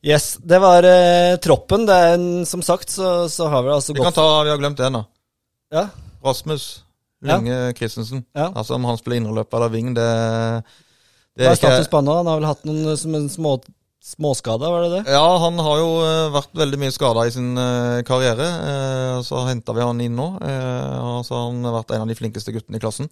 [0.00, 1.82] Yes, det var eh, troppen.
[1.88, 4.52] Det er en, som sagt så, så har vi altså Vi kan gått ta, vi
[4.54, 5.02] har glemt en, da.
[5.74, 5.88] Ja,
[6.24, 6.70] Rasmus
[7.20, 7.36] Ja.
[7.36, 8.22] Lynge Christensen.
[8.32, 8.46] Ja.
[8.56, 10.06] Altså Om han spiller indreløper eller ving, det,
[11.36, 12.14] det Hva er status på han nå?
[12.22, 13.58] Han har vel hatt noen som en små,
[14.00, 15.12] småskada, var det det?
[15.12, 18.46] Ja, han har jo eh, vært veldig mye skada i sin eh, karriere.
[18.46, 20.28] eh, Så henta vi han inn nå.
[21.26, 23.10] Så han har vært en av de flinkeste guttene i klassen.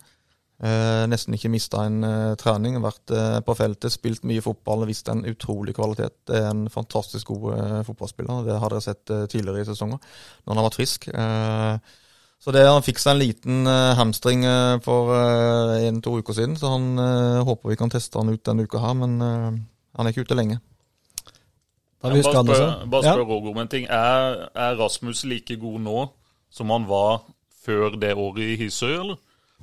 [0.59, 2.03] Nesten ikke mista en
[2.41, 2.81] trening.
[2.83, 3.13] Vært
[3.47, 6.17] på feltet, spilt mye fotball vist en utrolig kvalitet.
[6.27, 8.41] Det er en fantastisk god fotballspiller.
[8.49, 10.01] Det har dere sett tidligere i sesonger,
[10.43, 11.07] når han har vært frisk.
[12.43, 16.57] Så det, Han fikk seg en liten uh, hamstring uh, for uh, en-to uker siden,
[16.59, 16.99] så han
[17.47, 18.99] håper vi kan teste han ut denne uka her.
[18.99, 20.59] Men han er ikke ute lenge.
[22.03, 23.15] Bare spør, bare Ja.
[23.19, 23.87] Roger om en ting.
[23.91, 26.09] Er, er Rasmus like god nå
[26.51, 27.23] som han var
[27.65, 29.17] før det året i Hisøy, eller?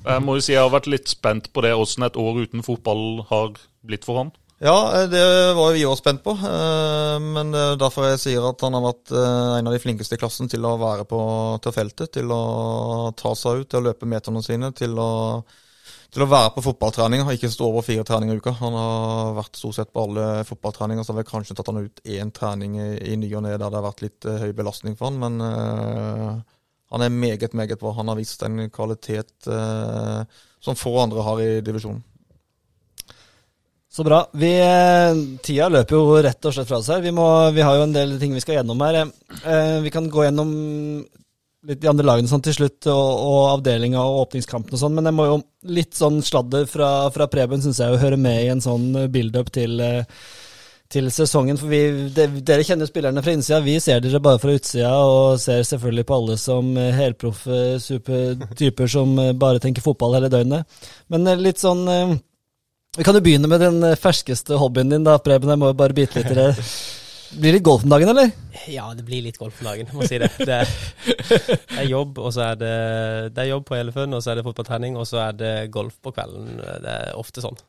[0.05, 2.61] Jeg må jo si jeg har vært litt spent på det, åssen et år uten
[2.61, 3.53] fotball har
[3.87, 4.31] blitt for han.
[4.61, 5.21] Ja, eh, det
[5.55, 6.31] var vi òg spent på.
[6.35, 9.79] eh, Men det er derfor jeg sier at han har vært eh, en av de
[9.79, 11.19] flinkeste i klassen til å være på
[11.63, 12.11] til feltet.
[12.19, 15.43] Til å ta seg ut, til å løpe meterne sine, til å,
[16.13, 17.29] til å være på fotballtreninger.
[17.35, 18.55] Ikke stå over fire treninger i uka.
[18.61, 21.05] Han har vært stort sett på alle fotballtreninger.
[21.05, 23.63] Så har vi kanskje tatt han ut én trening i, i ny og ne der
[23.63, 25.21] det har vært litt eh, høy belastning for han.
[25.21, 26.57] Men eh,
[26.95, 27.95] han er meget, meget bra.
[27.99, 32.03] Han har vist en kvalitet eh, som få andre har i divisjonen.
[33.95, 34.25] Så bra.
[34.35, 34.51] Vi,
[35.39, 36.99] tida løper jo rett og slett fra oss her.
[37.03, 39.05] Vi, må, vi har jo en del ting vi skal gjennom her.
[39.85, 40.49] Vi kan gå gjennom
[41.67, 45.09] litt de andre lagene sånn til slutt, og, og avdelinga og åpningskampen og sånn, men
[45.09, 45.37] jeg må jo
[45.75, 49.53] litt sånn sladder fra, fra Preben syns jeg jo hører med i en sånn build-up
[49.55, 50.03] til eh,
[50.91, 51.79] til sesongen, for vi,
[52.13, 56.05] de, Dere kjenner spillerne fra innsida, vi ser dere bare fra utsida, og ser selvfølgelig
[56.07, 60.69] på alle som eh, helproffe supertyper som eh, bare tenker fotball hele døgnet.
[61.13, 62.15] Men eh, litt sånn eh,
[62.95, 65.51] Vi kan jo begynne med den eh, ferskeste hobbyen din, da, Preben.
[65.51, 66.51] Jeg må jo bare bite litt i det.
[67.35, 68.31] Blir det litt golf om dagen, eller?
[68.71, 70.29] Ja, det blir litt golf om dagen, må si det.
[70.39, 70.69] Det er,
[71.35, 72.73] det er jobb, og så er det,
[73.35, 75.97] det er jobb på Elefun, og så er det fotballtrening, og så er det golf
[76.03, 76.53] på kvelden.
[76.85, 77.59] Det er ofte sånn.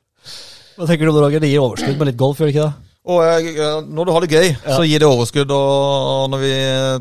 [0.76, 1.42] Hva tenker du om det, Roger?
[1.42, 2.92] Det gir overskudd med litt golf, gjør det ikke det?
[3.06, 5.52] Og eh, når du har det gøy, så gir det overskudd.
[5.54, 6.48] Og når vi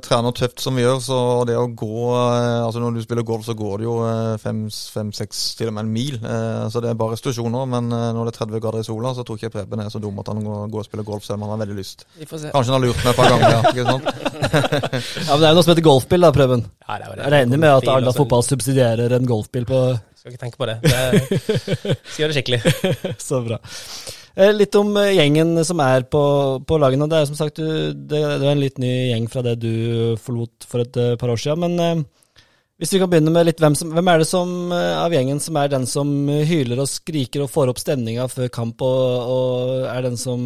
[0.05, 1.17] trener tøft som vi gjør, så
[1.49, 3.95] det å gå eh, Altså når du spiller golf, så går det jo
[4.43, 6.19] fem-seks, til og med en mil.
[6.21, 7.65] Eh, Så det er bare restitusjoner.
[7.71, 9.89] Men eh, når det er 30 grader i sola, så tror ikke jeg Preben er
[9.93, 12.05] så dum at han går går og spiller golf selv om han har veldig lyst.
[12.19, 12.51] Vi får se.
[12.53, 13.49] Kanskje han har lurt meg et par ganger.
[13.49, 14.05] ja, ikke sant?
[15.25, 16.65] Ja, men Det er jo noe som heter golfbil, da, Preben.
[16.85, 17.23] Ja, det er.
[17.23, 19.81] Jeg regner med at Arendal Fotball subsidierer en golfbil på
[20.21, 20.77] Skal ikke tenke på det.
[20.85, 21.39] det
[22.13, 22.61] skal gjøre det skikkelig.
[23.29, 23.57] Så bra.
[24.35, 26.21] Eh, Litt om eh, gjengen som er på,
[26.67, 29.55] på nå, Det er som sagt det, det er en litt ny gjeng fra det
[29.63, 31.63] du forlot for et eh, par år siden.
[31.63, 32.03] Men
[32.75, 35.55] hvis vi kan begynne med litt hvem, som, hvem er det som, av gjengen som
[35.61, 40.03] er den som hyler og skriker og får opp stemninga før kamp, og, og er
[40.03, 40.43] den som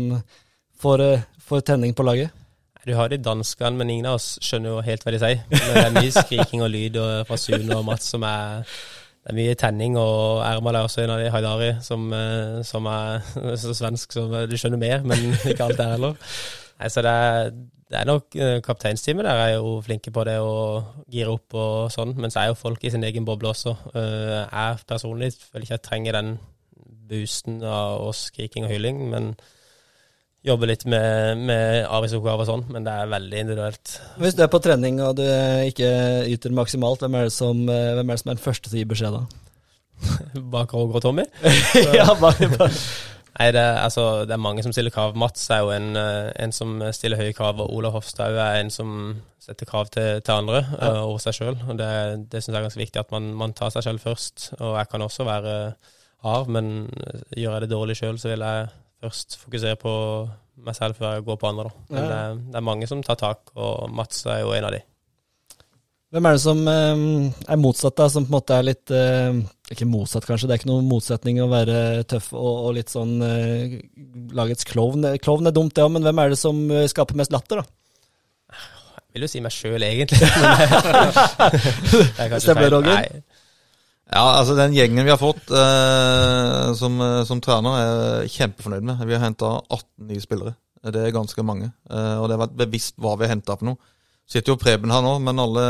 [0.77, 1.05] får,
[1.41, 2.35] får tenning på laget?
[2.85, 5.41] Du har de danskene, men ingen av oss skjønner jo helt hva de sier.
[5.49, 8.61] Men det er mye skriking og lyd og fra Sune og Mats som er
[9.29, 12.87] Det er mye tenning, og Ermal er også en av de, Haidari, som, eh, som
[12.89, 13.19] er
[13.61, 16.15] så svensk som eh, du skjønner mer, men ikke alt der heller.
[16.79, 17.51] Nei, så det er,
[17.93, 20.55] det er nok eh, Kapteinsteamet der er jo flinke på det å
[21.13, 23.75] gire opp og sånn, men så er jo folk i sin egen boble også.
[23.93, 26.33] Jeg personlig føler ikke jeg trenger den
[27.13, 29.35] boosten av oss skriking og hylling, men
[30.45, 33.93] jobber litt med, med arbeidsoppgaver og sånn, men det er veldig individuelt.
[34.21, 35.25] Hvis du er på trening og du
[35.67, 35.91] ikke
[36.31, 38.81] yter maksimalt, hvem er det som, eh, er, det som er den første til å
[38.81, 39.23] gi beskjed da?
[40.55, 41.27] Bak Roger og Tommy.
[41.99, 42.71] ja, bare, bare.
[43.39, 45.15] Nei, det, altså, det er mange som stiller krav.
[45.19, 48.71] Mats er jo en, eh, en som stiller høye krav, og Ola Hofstad er en
[48.71, 48.97] som
[49.43, 50.89] setter krav til, til andre ja.
[51.03, 51.55] og seg sjøl.
[51.79, 51.93] Det,
[52.31, 54.53] det syns jeg er ganske viktig, at man, man tar seg selv først.
[54.59, 55.55] Og jeg kan også være
[56.23, 56.87] hard, men
[57.35, 58.69] gjør jeg det dårlig sjøl, så vil jeg
[59.03, 59.93] først fokusere på
[60.59, 61.69] meg selv før jeg går på andre.
[61.69, 61.83] Da.
[61.95, 62.07] Men Ja.
[62.35, 64.81] det, det er mange som tar tak, og Mats er jo en av de.
[66.09, 67.01] Hvem er det som eh,
[67.53, 68.07] er motsatt, da?
[68.09, 69.35] Som på en måte er litt eh,
[69.69, 70.47] Ikke motsatt, kanskje.
[70.49, 73.75] Det er ikke noen motsetning å være tøff og, og litt sånn eh,
[74.33, 75.05] Lagets klovn.
[75.21, 77.69] Klovn er dumt, det òg, men hvem er det som eh, skaper mest latter, da?
[79.09, 80.19] Jeg vil jo si meg sjøl, egentlig.
[80.29, 81.61] Det,
[81.93, 82.73] det er kanskje Stemmer feil.
[82.75, 82.89] Roger?
[82.93, 83.21] Nei,
[84.09, 87.91] Ja, altså Den gjengen vi har fått eh, som, eh, som trener, er
[88.23, 89.05] jeg kjempefornøyd med.
[89.05, 90.55] Vi har henta 18 nye spillere.
[90.79, 91.69] Det er ganske mange.
[91.91, 93.95] Eh, og det har vært bevisst hva vi har henta for noe.
[94.29, 95.63] Sitter jo Preben her nå, men alle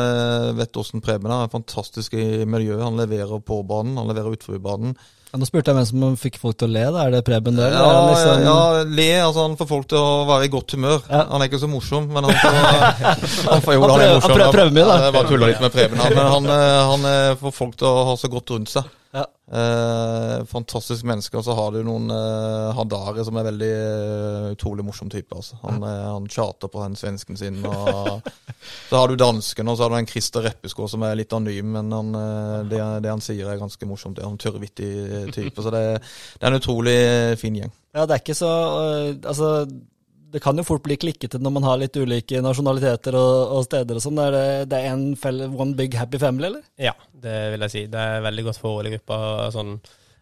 [0.56, 1.32] vet hvordan Preben.
[1.36, 2.84] Er Fantastisk i miljøet.
[2.84, 4.96] Han leverer på banen, han leverer utenfor banen.
[5.30, 6.84] Ja, nå spurte jeg hvem som fikk folk til å le.
[6.90, 7.70] da, Er det Preben der?
[7.76, 9.10] Ja, liksom, ja, le.
[9.28, 11.04] altså Han får folk til å være i godt humør.
[11.06, 11.20] Ja.
[11.30, 12.58] Han er ikke så morsom, men han får,
[13.54, 14.40] han får jo, Han er prøver- morsom.
[14.42, 14.96] han prøver- mye, da.
[15.06, 18.06] Jeg bare tulla litt med Preben, men han, eh, han eh, får folk til å
[18.10, 18.90] ha så godt rundt seg.
[19.12, 19.26] Ja.
[19.52, 21.38] Eh, fantastisk menneske.
[21.38, 25.34] Og så har du noen eh, Hadari som er veldig eh, utrolig morsom type.
[25.36, 25.58] Altså.
[25.64, 27.58] Han, eh, han tjater på den svensken sin.
[27.66, 28.30] Og,
[28.90, 31.74] så har du dansken, og så har du en Christer Reppeskå som er litt anonym,
[31.80, 34.20] men han, eh, det, det han sier er ganske morsomt.
[34.20, 34.94] Det er en tørrvittig
[35.34, 35.58] type.
[35.58, 35.86] Så det,
[36.38, 37.00] det er en utrolig
[37.42, 37.74] fin gjeng.
[37.96, 39.66] Ja, det er ikke så øh, Altså,
[40.32, 43.98] det kan jo fort bli klikkete når man har litt ulike nasjonaliteter og, og steder
[43.98, 44.22] og sånn.
[44.24, 46.66] Er det, det er en fell, one big happy family, eller?
[46.82, 47.86] Ja, det vil jeg si.
[47.92, 49.20] Det er veldig godt forhold i gruppa.
[49.56, 49.78] Sånn,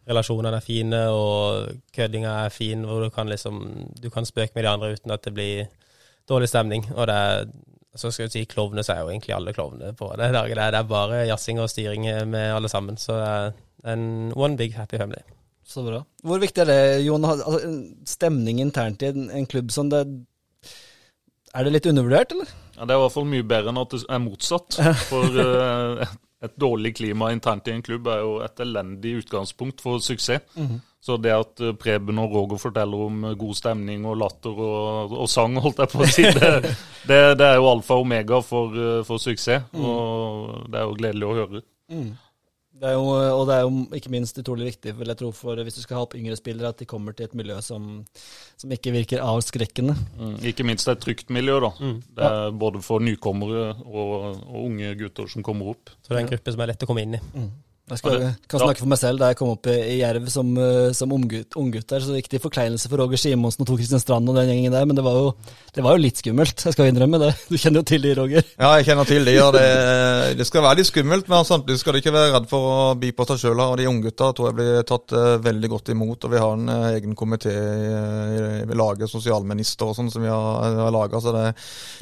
[0.08, 3.64] relasjonene er fine, og køddinga er fin, hvor du kan liksom
[4.02, 5.68] Du kan spøke med de andre uten at det blir
[6.30, 6.88] dårlig stemning.
[6.96, 7.50] Og det er
[7.98, 10.60] så skal du si klovner, så er jo egentlig alle klovner på det laget.
[10.60, 12.98] Det er bare jazzing og styring med alle sammen.
[12.98, 15.24] Så det er en one big happy family.
[15.68, 16.00] Så bra.
[16.24, 17.26] Hvor viktig er det, Jon?
[17.28, 17.72] Altså,
[18.08, 20.06] stemning internt i en, en klubb som det
[21.52, 22.54] Er det litt undervurdert, eller?
[22.78, 24.78] Ja, Det er i hvert fall mye bedre enn at det er motsatt.
[25.10, 26.04] For uh,
[26.46, 30.46] et dårlig klima internt i en klubb er jo et elendig utgangspunkt for suksess.
[31.08, 35.14] Så det at eh, Preben og Roger forteller om eh, god stemning og latter og,
[35.24, 36.50] og sang, holdt jeg på å si, det,
[37.10, 38.76] det, det er jo alfa og omega for,
[39.08, 39.70] for suksess.
[39.78, 41.64] Og det er jo gledelig å høre.
[42.78, 45.58] Det er jo, og det er jo ikke minst utrolig viktig vil jeg tro, for
[45.66, 47.88] hvis du skal ha opp yngre spillere, at de kommer til et miljø som,
[48.60, 49.96] som ikke virker avskrekkende.
[50.20, 51.72] Mm, Ikke minst et trygt miljø, da.
[51.82, 54.14] Det er både for nykommere og,
[54.46, 55.90] og unge gutter som kommer opp.
[56.04, 57.24] Så det er en gruppe som er lett å komme inn i.
[57.88, 59.22] Jeg skal, kan snakke for meg selv.
[59.22, 62.42] Da jeg kom opp i, Jerv som, uh, som unggutt, unggutt der, så gikk det
[62.42, 65.06] i forkleinelse for Roger Simonsen og Tor Kristian Strand og den gjengen der, men det
[65.06, 65.30] var, jo,
[65.72, 66.66] det var jo litt skummelt.
[66.68, 67.32] Jeg skal innrømme det.
[67.48, 68.44] Du kjenner jo til de, Roger.
[68.60, 69.64] Ja, jeg kjenner til de, og det,
[70.40, 73.14] det skal være litt skummelt, men samtidig skal du ikke være redd for å by
[73.16, 73.64] på seg sjøl.
[73.64, 76.74] Og de unggutta tror jeg blir tatt eh, veldig godt imot, og vi har en
[76.74, 81.24] eh, egen komité i, i, i laget, sosialminister og sånn, som vi har, har laga.
[81.24, 81.46] Så det,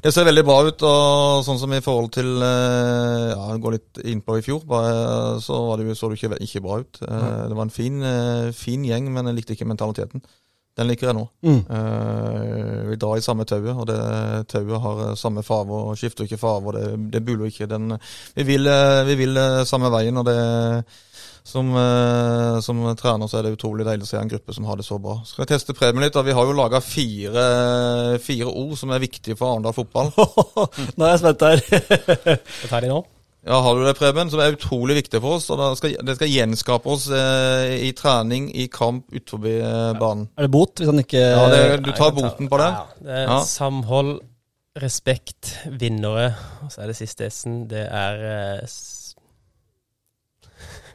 [0.02, 0.90] det ser veldig bra ut.
[0.90, 5.60] Og sånn som i forhold til ja, Ja, gå litt innpå i fjor, bare, så
[5.68, 7.00] var det så det ikke, ikke bra ut.
[7.02, 10.22] Eh, Det var en fin, eh, fin gjeng, men jeg likte ikke mentaliteten.
[10.76, 11.24] Den liker jeg nå.
[11.48, 16.38] Eh, vi drar i samme tauet, og det tauet har samme farge og skifter ikke
[16.42, 16.74] farge.
[16.76, 17.68] Det, det buler ikke.
[17.72, 17.96] Den,
[18.36, 18.68] vi, vil,
[19.08, 20.36] vi vil samme veien, og det
[21.46, 21.70] som,
[22.66, 24.98] som trener så er det utrolig deilig å se en gruppe som har det så
[25.00, 25.20] bra.
[25.24, 26.14] Skal jeg teste premien litt?
[26.18, 26.26] da?
[26.26, 27.48] Vi har jo laga fire,
[28.20, 30.12] fire ord som er viktige for Arendal fotball.
[30.98, 31.62] Nå er jeg spent her.
[32.64, 33.04] Så tar de nå.
[33.46, 34.30] Ja, har du det, Preben?
[34.34, 35.50] Som er utrolig viktig for oss.
[35.54, 40.24] og Det skal, det skal gjenskape oss eh, i trening, i kamp utenfor eh, banen.
[40.38, 42.70] Er det bot hvis han ikke Ja, det, du tar Nei, boten ta- på det?
[42.74, 43.38] Ja, det er Ja.
[43.46, 44.16] Samhold,
[44.82, 46.32] respekt, vinnere.
[46.66, 47.68] Og så er det siste S-en.
[47.70, 48.66] Det er eh,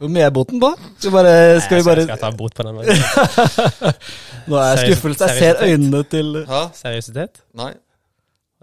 [0.00, 0.72] Hvor mye er boten på?
[0.98, 2.74] Skal vi bare, skal vi Nei, bare jeg skal ta bot på den.
[4.50, 5.22] Nå er jeg skuffet.
[5.22, 6.60] Jeg ser øynene til Hæ?
[6.82, 7.42] Seriøsitet?
[7.60, 7.70] Nei.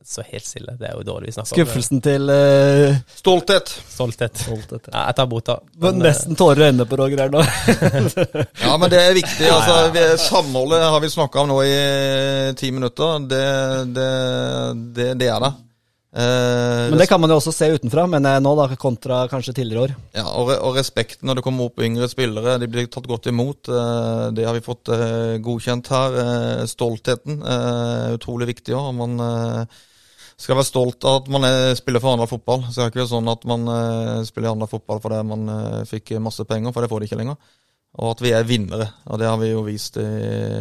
[0.07, 0.71] Så helt stille.
[0.79, 1.57] Det er jo dårlig vi snakker om.
[1.57, 3.73] Skuffelsen til uh, Stolthet.
[3.91, 4.39] Stolthet.
[4.87, 5.57] Ja, jeg tar bota.
[5.75, 7.41] Men Men, eh, nesten tårer i øynene på Roger her nå.
[8.63, 9.49] Ja, men det er viktig.
[9.51, 11.77] altså, vi, Samholdet har vi snakka om nå i
[12.59, 13.19] ti minutter.
[13.27, 13.45] Det,
[13.97, 14.11] det,
[14.95, 15.51] det, det er det.
[16.17, 19.89] Eh, Men det kan man jo også se utenfra, men nå, da, kontra kanskje tidligere
[19.89, 19.95] år.
[20.15, 22.55] ja, og, re- og respekten når det kommer opp yngre spillere.
[22.63, 23.67] De blir tatt godt imot.
[23.67, 26.17] eh, det har vi fått eh, godkjent her.
[26.23, 28.89] Eh, stoltheten er utrolig viktig òg.
[29.03, 29.83] Man eh,
[30.37, 32.67] skal være stolt av at man er, spiller for andre fotball.
[32.69, 36.13] Så det er ikke sånn at man eh, spiller andre fotball fordi man eh, fikk
[36.21, 37.39] masse penger, for det får de ikke lenger.
[37.97, 38.85] Og at vi er vinnere.
[39.09, 40.03] Og det har vi jo vist i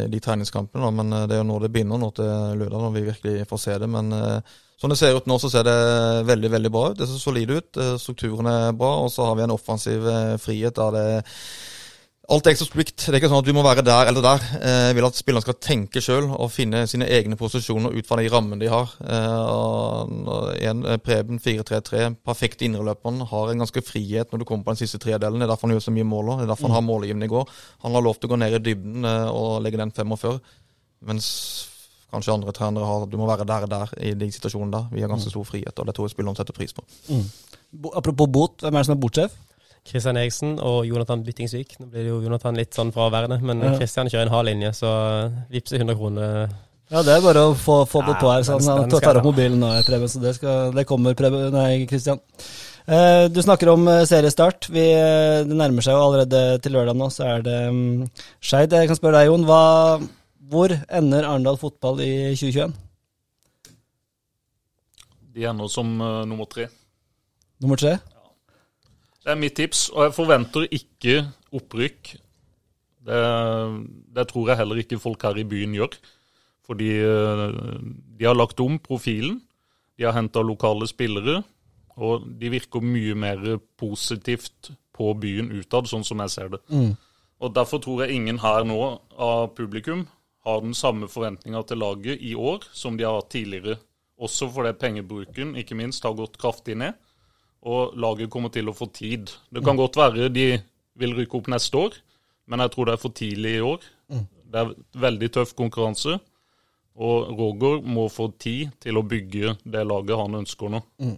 [0.09, 0.89] de treningskampene.
[0.97, 3.61] Men eh, det er jo nå det begynner, nå til lørdag, når vi virkelig får
[3.61, 3.89] se det.
[3.93, 5.77] Men eh, sånn det ser ut nå, så ser det
[6.31, 6.97] veldig veldig bra ut.
[6.97, 7.69] Det ser solid ut.
[7.77, 8.95] eh, Strukturen er bra.
[9.03, 11.07] Og så har vi en offensiv eh, frihet der det
[12.27, 13.05] Alt er strikt.
[13.05, 14.41] Det er ikke sånn at du må være der eller der.
[14.59, 18.17] Eh, Jeg vil at spillerne skal tenke sjøl og finne sine egne posisjoner ut fra
[18.19, 18.91] de rammene de har.
[18.99, 24.75] Eh, En eh, Preben 4-3-3, perfekt indreløperen, har en ganske frihet når du kommer på
[24.75, 25.39] den siste tredelen.
[25.39, 26.33] Det er derfor han gjør så mye mål.
[26.35, 27.47] Det er derfor han har målgivende i går.
[27.87, 30.41] Han har lov til å gå ned i dybden og legge den 45,
[31.07, 31.31] mens
[32.11, 34.91] kanskje andre trenere har Du må være der der i de situasjonene der.
[34.91, 36.83] Vi har ganske stor frihet, og det tror jeg spillerne setter pris på.
[37.07, 37.23] Mm.
[37.95, 39.31] apropos bot, hvem er det som er botsjef?
[39.87, 41.77] Kristian Eriksen og Jonathan Byttingsvik.
[41.79, 43.73] Nå blir det jo Jonathan litt sånn fraværende, men Ja.
[43.79, 44.91] Kristian kjører en hard linje, så
[45.51, 46.49] vippser 100 kroner.
[46.87, 48.45] Ja, det er bare å få, få det på her.
[48.47, 50.07] Så han tar opp mobilen nå, Preben.
[50.07, 51.49] Så det, skal, det kommer, Preben.
[51.51, 52.21] Nei, Kristian.
[52.87, 54.69] Eh, du snakker om eh, seriestart.
[54.71, 58.05] Vi, eh, det nærmer seg jo allerede til lørdag nå, så er det um,
[58.39, 58.71] Skeid.
[58.71, 59.43] Jeg kan spørre deg, Jon.
[59.49, 59.99] Hva,
[60.47, 62.77] hvor ender Arendal fotball i 2021?
[65.35, 66.69] De ender som uh, nummer tre.
[67.59, 67.97] Nummer tre?
[69.27, 71.17] Det er mitt tips, og jeg forventer ikke
[71.59, 72.13] opprykk.
[73.07, 73.17] Det,
[74.15, 75.97] det tror jeg heller ikke folk her i byen gjør.
[76.63, 77.41] Fordi eh,
[78.15, 79.41] de har lagt om profilen.
[79.99, 81.41] De har henta lokale spillere.
[81.99, 83.43] Og de virker mye mer
[83.75, 86.61] positivt på byen utad, sånn som jeg ser det.
[87.43, 88.79] Og Derfor tror jeg ingen her nå
[89.11, 90.05] av publikum
[90.47, 93.75] har den samme forventninga til laget i år som de har hatt tidligere.
[94.17, 96.95] Også fordi pengebruken ikke minst har gått kraftig ned,
[97.63, 99.31] og laget kommer til å få tid.
[99.53, 100.59] Det kan godt være de
[100.97, 101.93] vil rykke opp neste år,
[102.47, 103.79] men jeg tror det er for tidlig i år.
[104.47, 106.19] Det er veldig tøff konkurranse,
[106.97, 110.79] og Roger må få tid til å bygge det laget han ønsker nå.
[110.99, 111.17] Mm.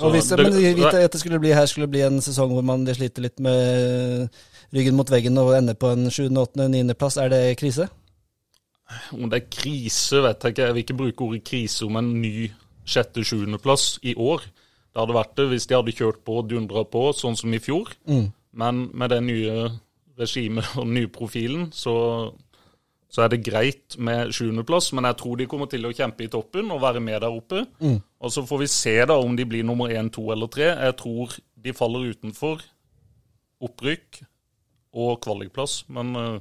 [0.00, 2.86] Og hvis, det- men at det skulle bli, her skulle bli en sesong hvor man
[2.86, 4.28] sliter litt med
[4.72, 6.94] ryggen mot veggen og ender på en 7., 8., 9.
[6.94, 7.88] plass, er det krise?
[9.12, 10.62] Om det er krise, vet jeg ikke.
[10.66, 12.50] Jeg vil ikke bruke ordet krise om en ny
[12.86, 13.58] 6.-7.
[13.58, 14.40] plass i år.
[14.92, 17.60] Det hadde vært det hvis de hadde kjørt på og dundra på, sånn som i
[17.62, 17.90] fjor.
[18.58, 19.56] Men med det nye
[20.18, 21.94] regimet og den nye profilen, så,
[23.12, 24.90] så er det greit med sjuendeplass.
[24.96, 27.66] Men jeg tror de kommer til å kjempe i toppen og være med der oppe.
[28.18, 30.72] Og så får vi se da om de blir nummer én, to eller tre.
[30.72, 32.64] Jeg tror de faller utenfor
[33.62, 34.22] opprykk
[34.98, 35.82] og kvalikplass.
[35.92, 36.38] Men eh,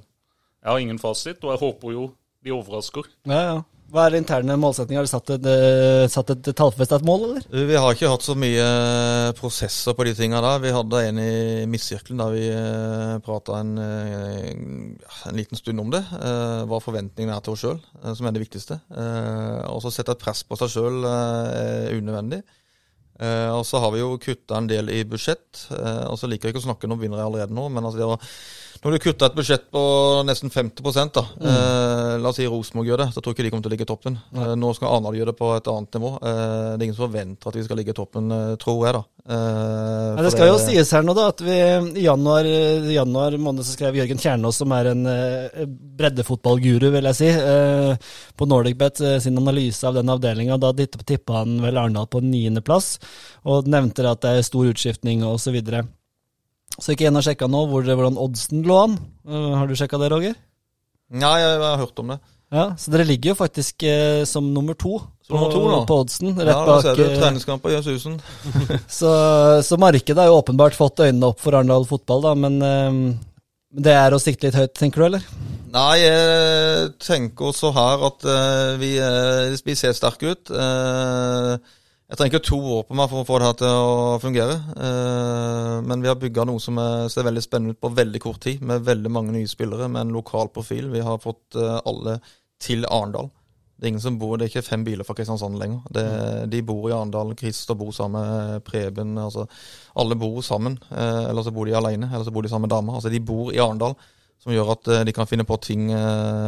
[0.64, 2.06] jeg har ingen fasit, og jeg håper jo
[2.46, 3.10] de overrasker.
[3.30, 3.58] Ja, ja.
[3.88, 5.00] Hva er interne målsetninger?
[5.00, 7.68] Har du satt et, eh, satt et tallfestet mål, eller?
[7.70, 10.60] Vi har ikke hatt så mye eh, prosesser på de tinga der.
[10.66, 14.52] Vi hadde en i midtsirkelen der vi prata en, eh,
[15.32, 16.04] en liten stund om det.
[16.20, 17.80] eh, Hva forventningene er til oss sjøl,
[18.14, 18.82] som er det viktigste.
[18.92, 22.44] Eh, Og så sette et press på seg sjøl er unødvendig.
[23.20, 25.68] Eh, og så har vi jo kutta en del i budsjett.
[25.74, 28.10] Eh, og så liker jeg ikke å snakke, om vinnere allerede nå, men altså det
[28.10, 28.22] var,
[28.84, 29.82] når du kutter et budsjett på
[30.28, 33.54] nesten 50 da, eh, la oss si Rosenborg gjør det, så tror jeg ikke de
[33.54, 34.20] kommer til å ligge i toppen.
[34.38, 36.12] Eh, nå skal Arendal gjøre det på et annet nivå.
[36.22, 39.00] Eh, det er ingen som forventer at vi skal ligge i toppen, eh, tror jeg,
[39.00, 39.04] da.
[39.28, 41.58] Eh, Ja, det skal skal jo sies her nå da, at vi
[42.00, 42.46] i januar,
[42.94, 45.66] januar måned så skrev Jørgen Kjernås, som er en eh,
[45.98, 47.98] breddefotballguru, vil jeg si, eh,
[48.38, 50.60] på NordicBet eh, sin analyse av den avdelinga.
[50.62, 53.00] Da tippa han vel Arendal på niendeplass,
[53.48, 55.48] og nevnte at det er stor utskiftning osv.
[55.48, 55.84] Så, videre.
[56.78, 58.98] så ikke en har sjekka nå hvor, hvordan oddsen lå an.
[59.28, 60.36] Eh, har du sjekka det, Roger?
[61.08, 62.20] Nei, jeg, jeg har hørt om det.
[62.48, 65.98] Ja, Så dere ligger jo faktisk eh, som nummer to, Som nummer to på, på
[66.06, 66.30] oddsen.
[66.38, 68.20] Rett Ja, da ser du eh, treningskamper gjør susen.
[69.00, 69.12] Så,
[69.68, 73.02] så markedet har jo åpenbart fått øynene opp for Arendal fotball, da, men eh,
[73.84, 75.26] det er å sikte litt høyt, tenker du, eller?
[75.76, 80.52] Nei, jeg tenker også her at eh, vi, eh, vi ser sterke ut.
[80.52, 81.76] Eh,
[82.08, 84.54] jeg trenger ikke to år på meg for å få det her til å fungere.
[84.80, 88.40] Eh, men vi har bygga noe som er, ser veldig spennende ut på veldig kort
[88.46, 90.88] tid, med veldig mange nye spillere, med en lokal profil.
[90.94, 92.16] Vi har fått eh, alle
[92.64, 93.28] til Arendal.
[93.76, 95.84] Det er ingen som bor, det er ikke fem biler fra Kristiansand lenger.
[95.94, 96.06] Det,
[96.54, 97.36] de bor i Arendal.
[97.38, 99.12] Christer bor sammen med Preben.
[99.20, 99.44] altså
[100.00, 100.80] Alle bor sammen.
[100.88, 102.96] Eh, eller så bor de alene, eller så bor de sammen med dama.
[102.96, 104.00] Altså De bor i Arendal,
[104.40, 105.92] som gjør at de kan finne på ting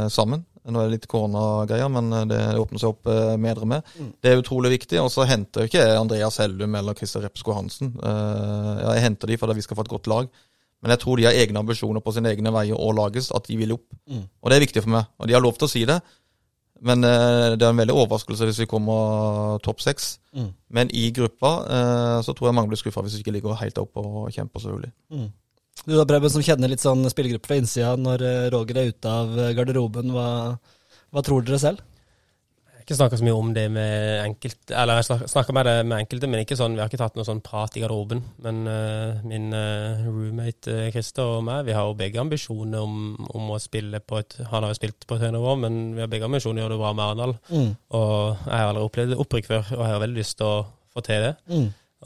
[0.07, 0.45] sammen.
[0.70, 3.88] Nå er det litt koronagreier, men eh, det, det åpner seg opp eh, med.
[4.22, 4.99] Det er utrolig viktig.
[5.01, 7.95] Og så henter jeg ikke Andreas Hellum eller Christer Repsko Hansen.
[7.97, 10.30] Eh, jeg henter de fordi vi skal få et godt lag.
[10.80, 13.57] Men jeg tror de har egne ambisjoner på sine egne veier og lages, at de
[13.59, 13.88] vil opp.
[14.07, 15.09] Og det er viktig for meg.
[15.20, 15.99] Og de har lov til å si det.
[16.80, 20.13] Men eh, det er en veldig overraskelse hvis vi kommer topp seks.
[20.72, 21.51] Men i gruppa
[22.24, 24.93] så tror jeg mange blir skuffa hvis vi ikke ligger helt oppe og kjemper, selvfølgelig.
[25.86, 29.13] Du da, Preben, som kjenner litt sånn spillergruppe fra innsida når eh, Roger er ute
[29.21, 30.27] av eh, garderoben, hva,
[31.13, 31.86] hva tror dere selv?
[32.69, 35.75] Jeg har ikke snakka så mye om det med enkelte Eller jeg snakka med det
[35.86, 38.23] med enkelte, men ikke sånn, vi har ikke tatt noe sånn prat i garderoben.
[38.41, 43.13] Men uh, min uh, roommate eh, Christer og meg, vi har jo begge ambisjoner om,
[43.30, 46.01] om å spille på et Han har jo spilt på et høyere nivå, men vi
[46.01, 47.36] har begge ambisjoner å gjøre det bra med Arendal.
[47.99, 48.15] Og
[48.47, 50.57] jeg har aldri opplevd opprykk før, og jeg har veldig lyst til å
[50.89, 51.36] få til det.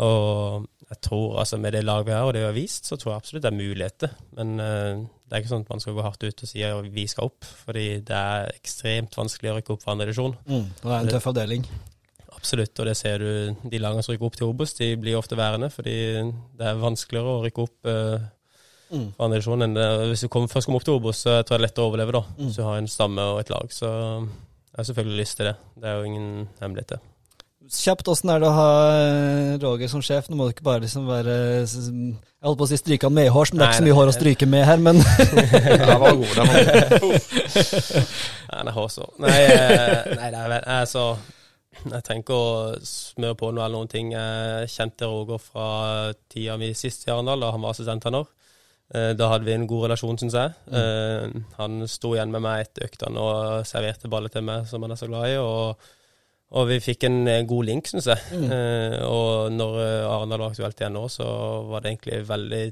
[0.03, 2.97] Og jeg tror, altså med det laget vi har, og det vi har vist, så
[2.99, 4.11] tror jeg absolutt det er muligheter.
[4.37, 6.91] Men uh, det er ikke sånn at man skal gå hardt ut og si at
[6.93, 10.35] vi skal opp, fordi det er ekstremt vanskelig å rykke opp for andre divisjon.
[10.45, 11.65] Det er en tøff avdeling.
[12.33, 13.65] Absolutt, og det ser du.
[13.71, 15.95] De lagene som rykker opp til Obos, de blir ofte værende, fordi
[16.59, 18.25] det er vanskeligere å rykke opp eh,
[19.15, 19.87] for andre divisjon enn det.
[20.11, 21.93] Hvis du kommer, først kommer opp til Obos, så tror jeg det er lettere å
[21.93, 22.23] overleve, da.
[22.49, 23.73] Hvis du har en stamme og et lag.
[23.73, 25.55] Så jeg har selvfølgelig lyst til det.
[25.79, 26.29] Det er jo ingen
[26.59, 27.12] hemmelighet, det.
[27.81, 30.29] Kjapt, åssen er det å ha eh, Roger som sjef?
[30.29, 33.51] Nå må du ikke bare liksom være Jeg holdt på å si stryke han hår,
[33.53, 36.33] men det er ikke så mye hår å stryke med her, men Den var god.
[36.37, 37.15] Den var god.
[38.53, 39.09] Nei, det er hårsår.
[39.23, 39.39] Nei,
[40.19, 41.07] nei, nei, vel altså,
[41.87, 42.51] Jeg tenker å
[42.85, 44.13] smøre på noe eller noen ting.
[44.13, 45.67] Jeg kjente Roger fra
[46.31, 48.23] tida mi sist i Arendal, da han var assistent her nå.
[48.93, 50.53] Da hadde vi en god relasjon, syns jeg.
[50.69, 51.43] Mm.
[51.57, 54.99] Han sto igjen med meg etter øktene og serverte ballet til meg, som han er
[54.99, 55.39] så glad i.
[55.41, 55.81] og
[56.53, 58.39] og vi fikk en eh, god link, syns jeg.
[58.53, 61.27] Eh, og når eh, Arendal var aktuelt igjen nå, så
[61.69, 62.63] var det egentlig veldig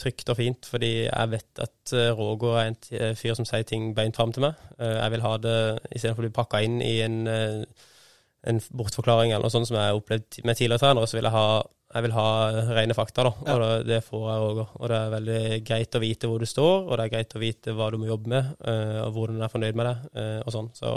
[0.00, 3.90] trygt og fint, fordi jeg vet at eh, Roger er en fyr som sier ting
[3.96, 4.58] beint fram til meg.
[4.80, 5.58] Eh, jeg vil ha det
[5.90, 7.86] istedenfor å bli pakka inn i en, eh,
[8.52, 11.36] en bortforklaring eller noe sånt som jeg har opplevd med tidligere trenere, så vil jeg
[11.36, 11.48] ha
[11.96, 12.28] jeg vil ha
[12.76, 13.30] rene fakta, da.
[13.54, 14.72] Og det, det får jeg Roger.
[14.80, 17.40] Og det er veldig greit å vite hvor du står, og det er greit å
[17.40, 20.40] vite hva du må jobbe med, eh, og hvordan du er fornøyd med det, eh,
[20.42, 20.70] og sånn.
[20.76, 20.92] Så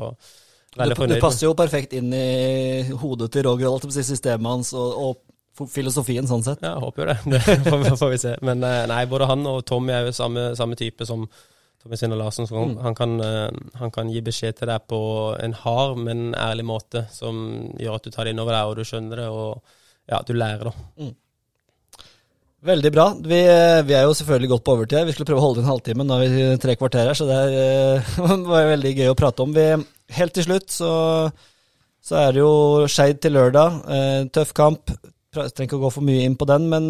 [0.90, 5.00] du, du passer jo perfekt inn i hodet til Roger, si, systemet hans og,
[5.60, 6.62] og filosofien sånn sett.
[6.64, 7.18] Ja, jeg håper jo det.
[7.34, 8.36] Det får, vi- får vi se.
[8.46, 11.26] Men eh, nei, både han og Tommy er jo samme, samme type som
[11.84, 12.48] Tommy Sinne Larsen.
[12.54, 13.50] Han, han, kan, eh,
[13.82, 15.00] han kan gi beskjed til deg på
[15.42, 17.42] en hard, men ærlig måte, som
[17.80, 19.76] gjør at du tar det innover deg, og du skjønner det, og
[20.10, 21.08] ja, du lærer, da.
[22.60, 23.06] Veldig bra.
[23.24, 25.06] Vi, eh, vi er jo selvfølgelig godt på overtid.
[25.08, 27.38] Vi skulle prøve å holde en halvtime, nå har vi tre kvarter her, så det
[27.40, 28.18] er, eh,
[28.52, 29.54] var veldig gøy å prate om.
[29.56, 29.68] Vi,
[30.18, 30.92] helt til slutt så,
[32.04, 33.80] så er det jo Skeid til lørdag.
[33.88, 34.92] Eh, tøff kamp.
[35.32, 36.90] Trenger ikke å gå for mye inn på den, men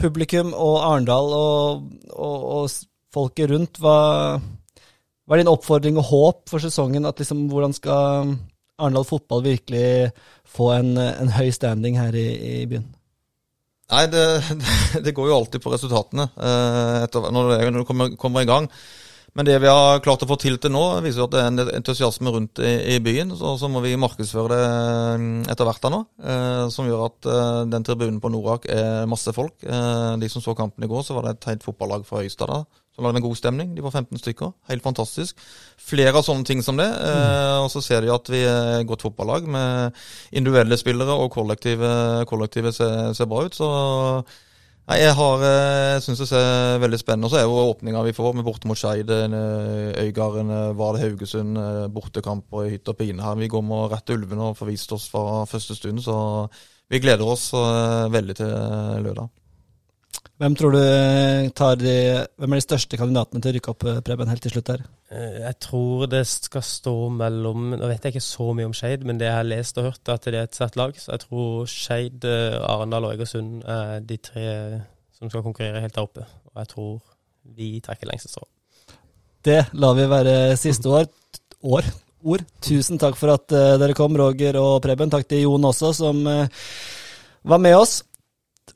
[0.00, 1.86] publikum og Arendal og,
[2.16, 2.70] og, og
[3.12, 3.98] folket rundt, hva,
[4.40, 7.04] hva er din oppfordring og håp for sesongen?
[7.04, 8.32] At liksom, hvordan skal
[8.80, 10.14] Arendal fotball virkelig
[10.48, 12.28] få en, en høy standing her i,
[12.64, 12.88] i byen?
[13.92, 14.26] Nei, det,
[15.04, 18.70] det, går jo alltid på resultatene eh, etter, når det, kommer, kommer i gang.
[19.36, 21.72] Men det vi har klart å få til til nå, viser at det er en
[21.76, 23.34] entusiasme rundt i, i byen.
[23.36, 24.62] Så, så må vi markedsføre det
[25.20, 29.06] mm, etter hvert da nå, eh, som gjør at eh, den tribunen på Norak er
[29.10, 29.60] masse folk.
[29.60, 32.64] De som så kampen i går, så var det et helt fotballag fra Øystad da,
[32.96, 33.74] som lagde en god stemning.
[33.76, 34.54] De var 15 stykker.
[34.70, 35.36] Helt fantastisk.
[35.76, 36.88] Flere av sånne ting som det.
[36.88, 40.00] Eh, og så ser de at vi er et godt fotballag med
[40.32, 43.56] individuelle spillere, og kollektivet, kollektive ser, ser bra ut.
[43.56, 43.70] Så
[44.86, 48.14] Nei, jeg har, eh, syns det ser veldig spennende Og så er jo åpninga vi
[48.14, 52.96] får med borte mot Skeid, eh, Øygarden, eh, Vard Haugesund, eh, bortekamper i hytt og
[52.96, 53.34] pine her.
[53.34, 56.48] Vi går med rett til ulvene og får vist oss fra første stund, så
[56.88, 59.28] vi gleder oss eh, veldig til eh, lørdag.
[60.36, 60.80] Hvem tror du
[61.56, 61.92] tar de,
[62.36, 64.82] hvem er de største kandidatene til å rykke opp, eh, Preben, helt til slutt her?
[65.08, 69.04] Eh, Jeg tror det skal stå mellom Nå vet jeg ikke så mye om Skeid,
[69.08, 70.92] men det jeg har lest og hørt, er at det er et sterkt lag.
[70.92, 74.82] Så jeg tror Skeid, eh, Arendal og Egersund er de tre
[75.16, 76.26] som skal konkurrere helt der oppe.
[76.52, 77.00] Og jeg tror
[77.56, 78.44] vi trekker lengste strå.
[79.42, 81.08] Det lar vi være siste år.
[81.64, 81.84] år.
[82.26, 82.44] Ord.
[82.60, 85.08] Tusen takk for at dere kom, Roger og Preben.
[85.08, 88.02] Takk til Jon også, som var med oss.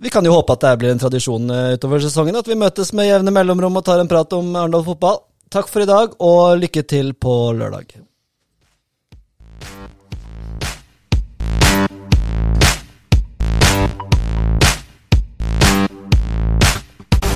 [0.00, 2.94] Vi kan jo håpe at det blir en tradisjon eh, utover sesongen, at vi møtes
[2.96, 5.20] med jevne mellomrom og tar en prat om Arendal fotball.
[5.52, 7.98] Takk for i dag, og lykke til på lørdag.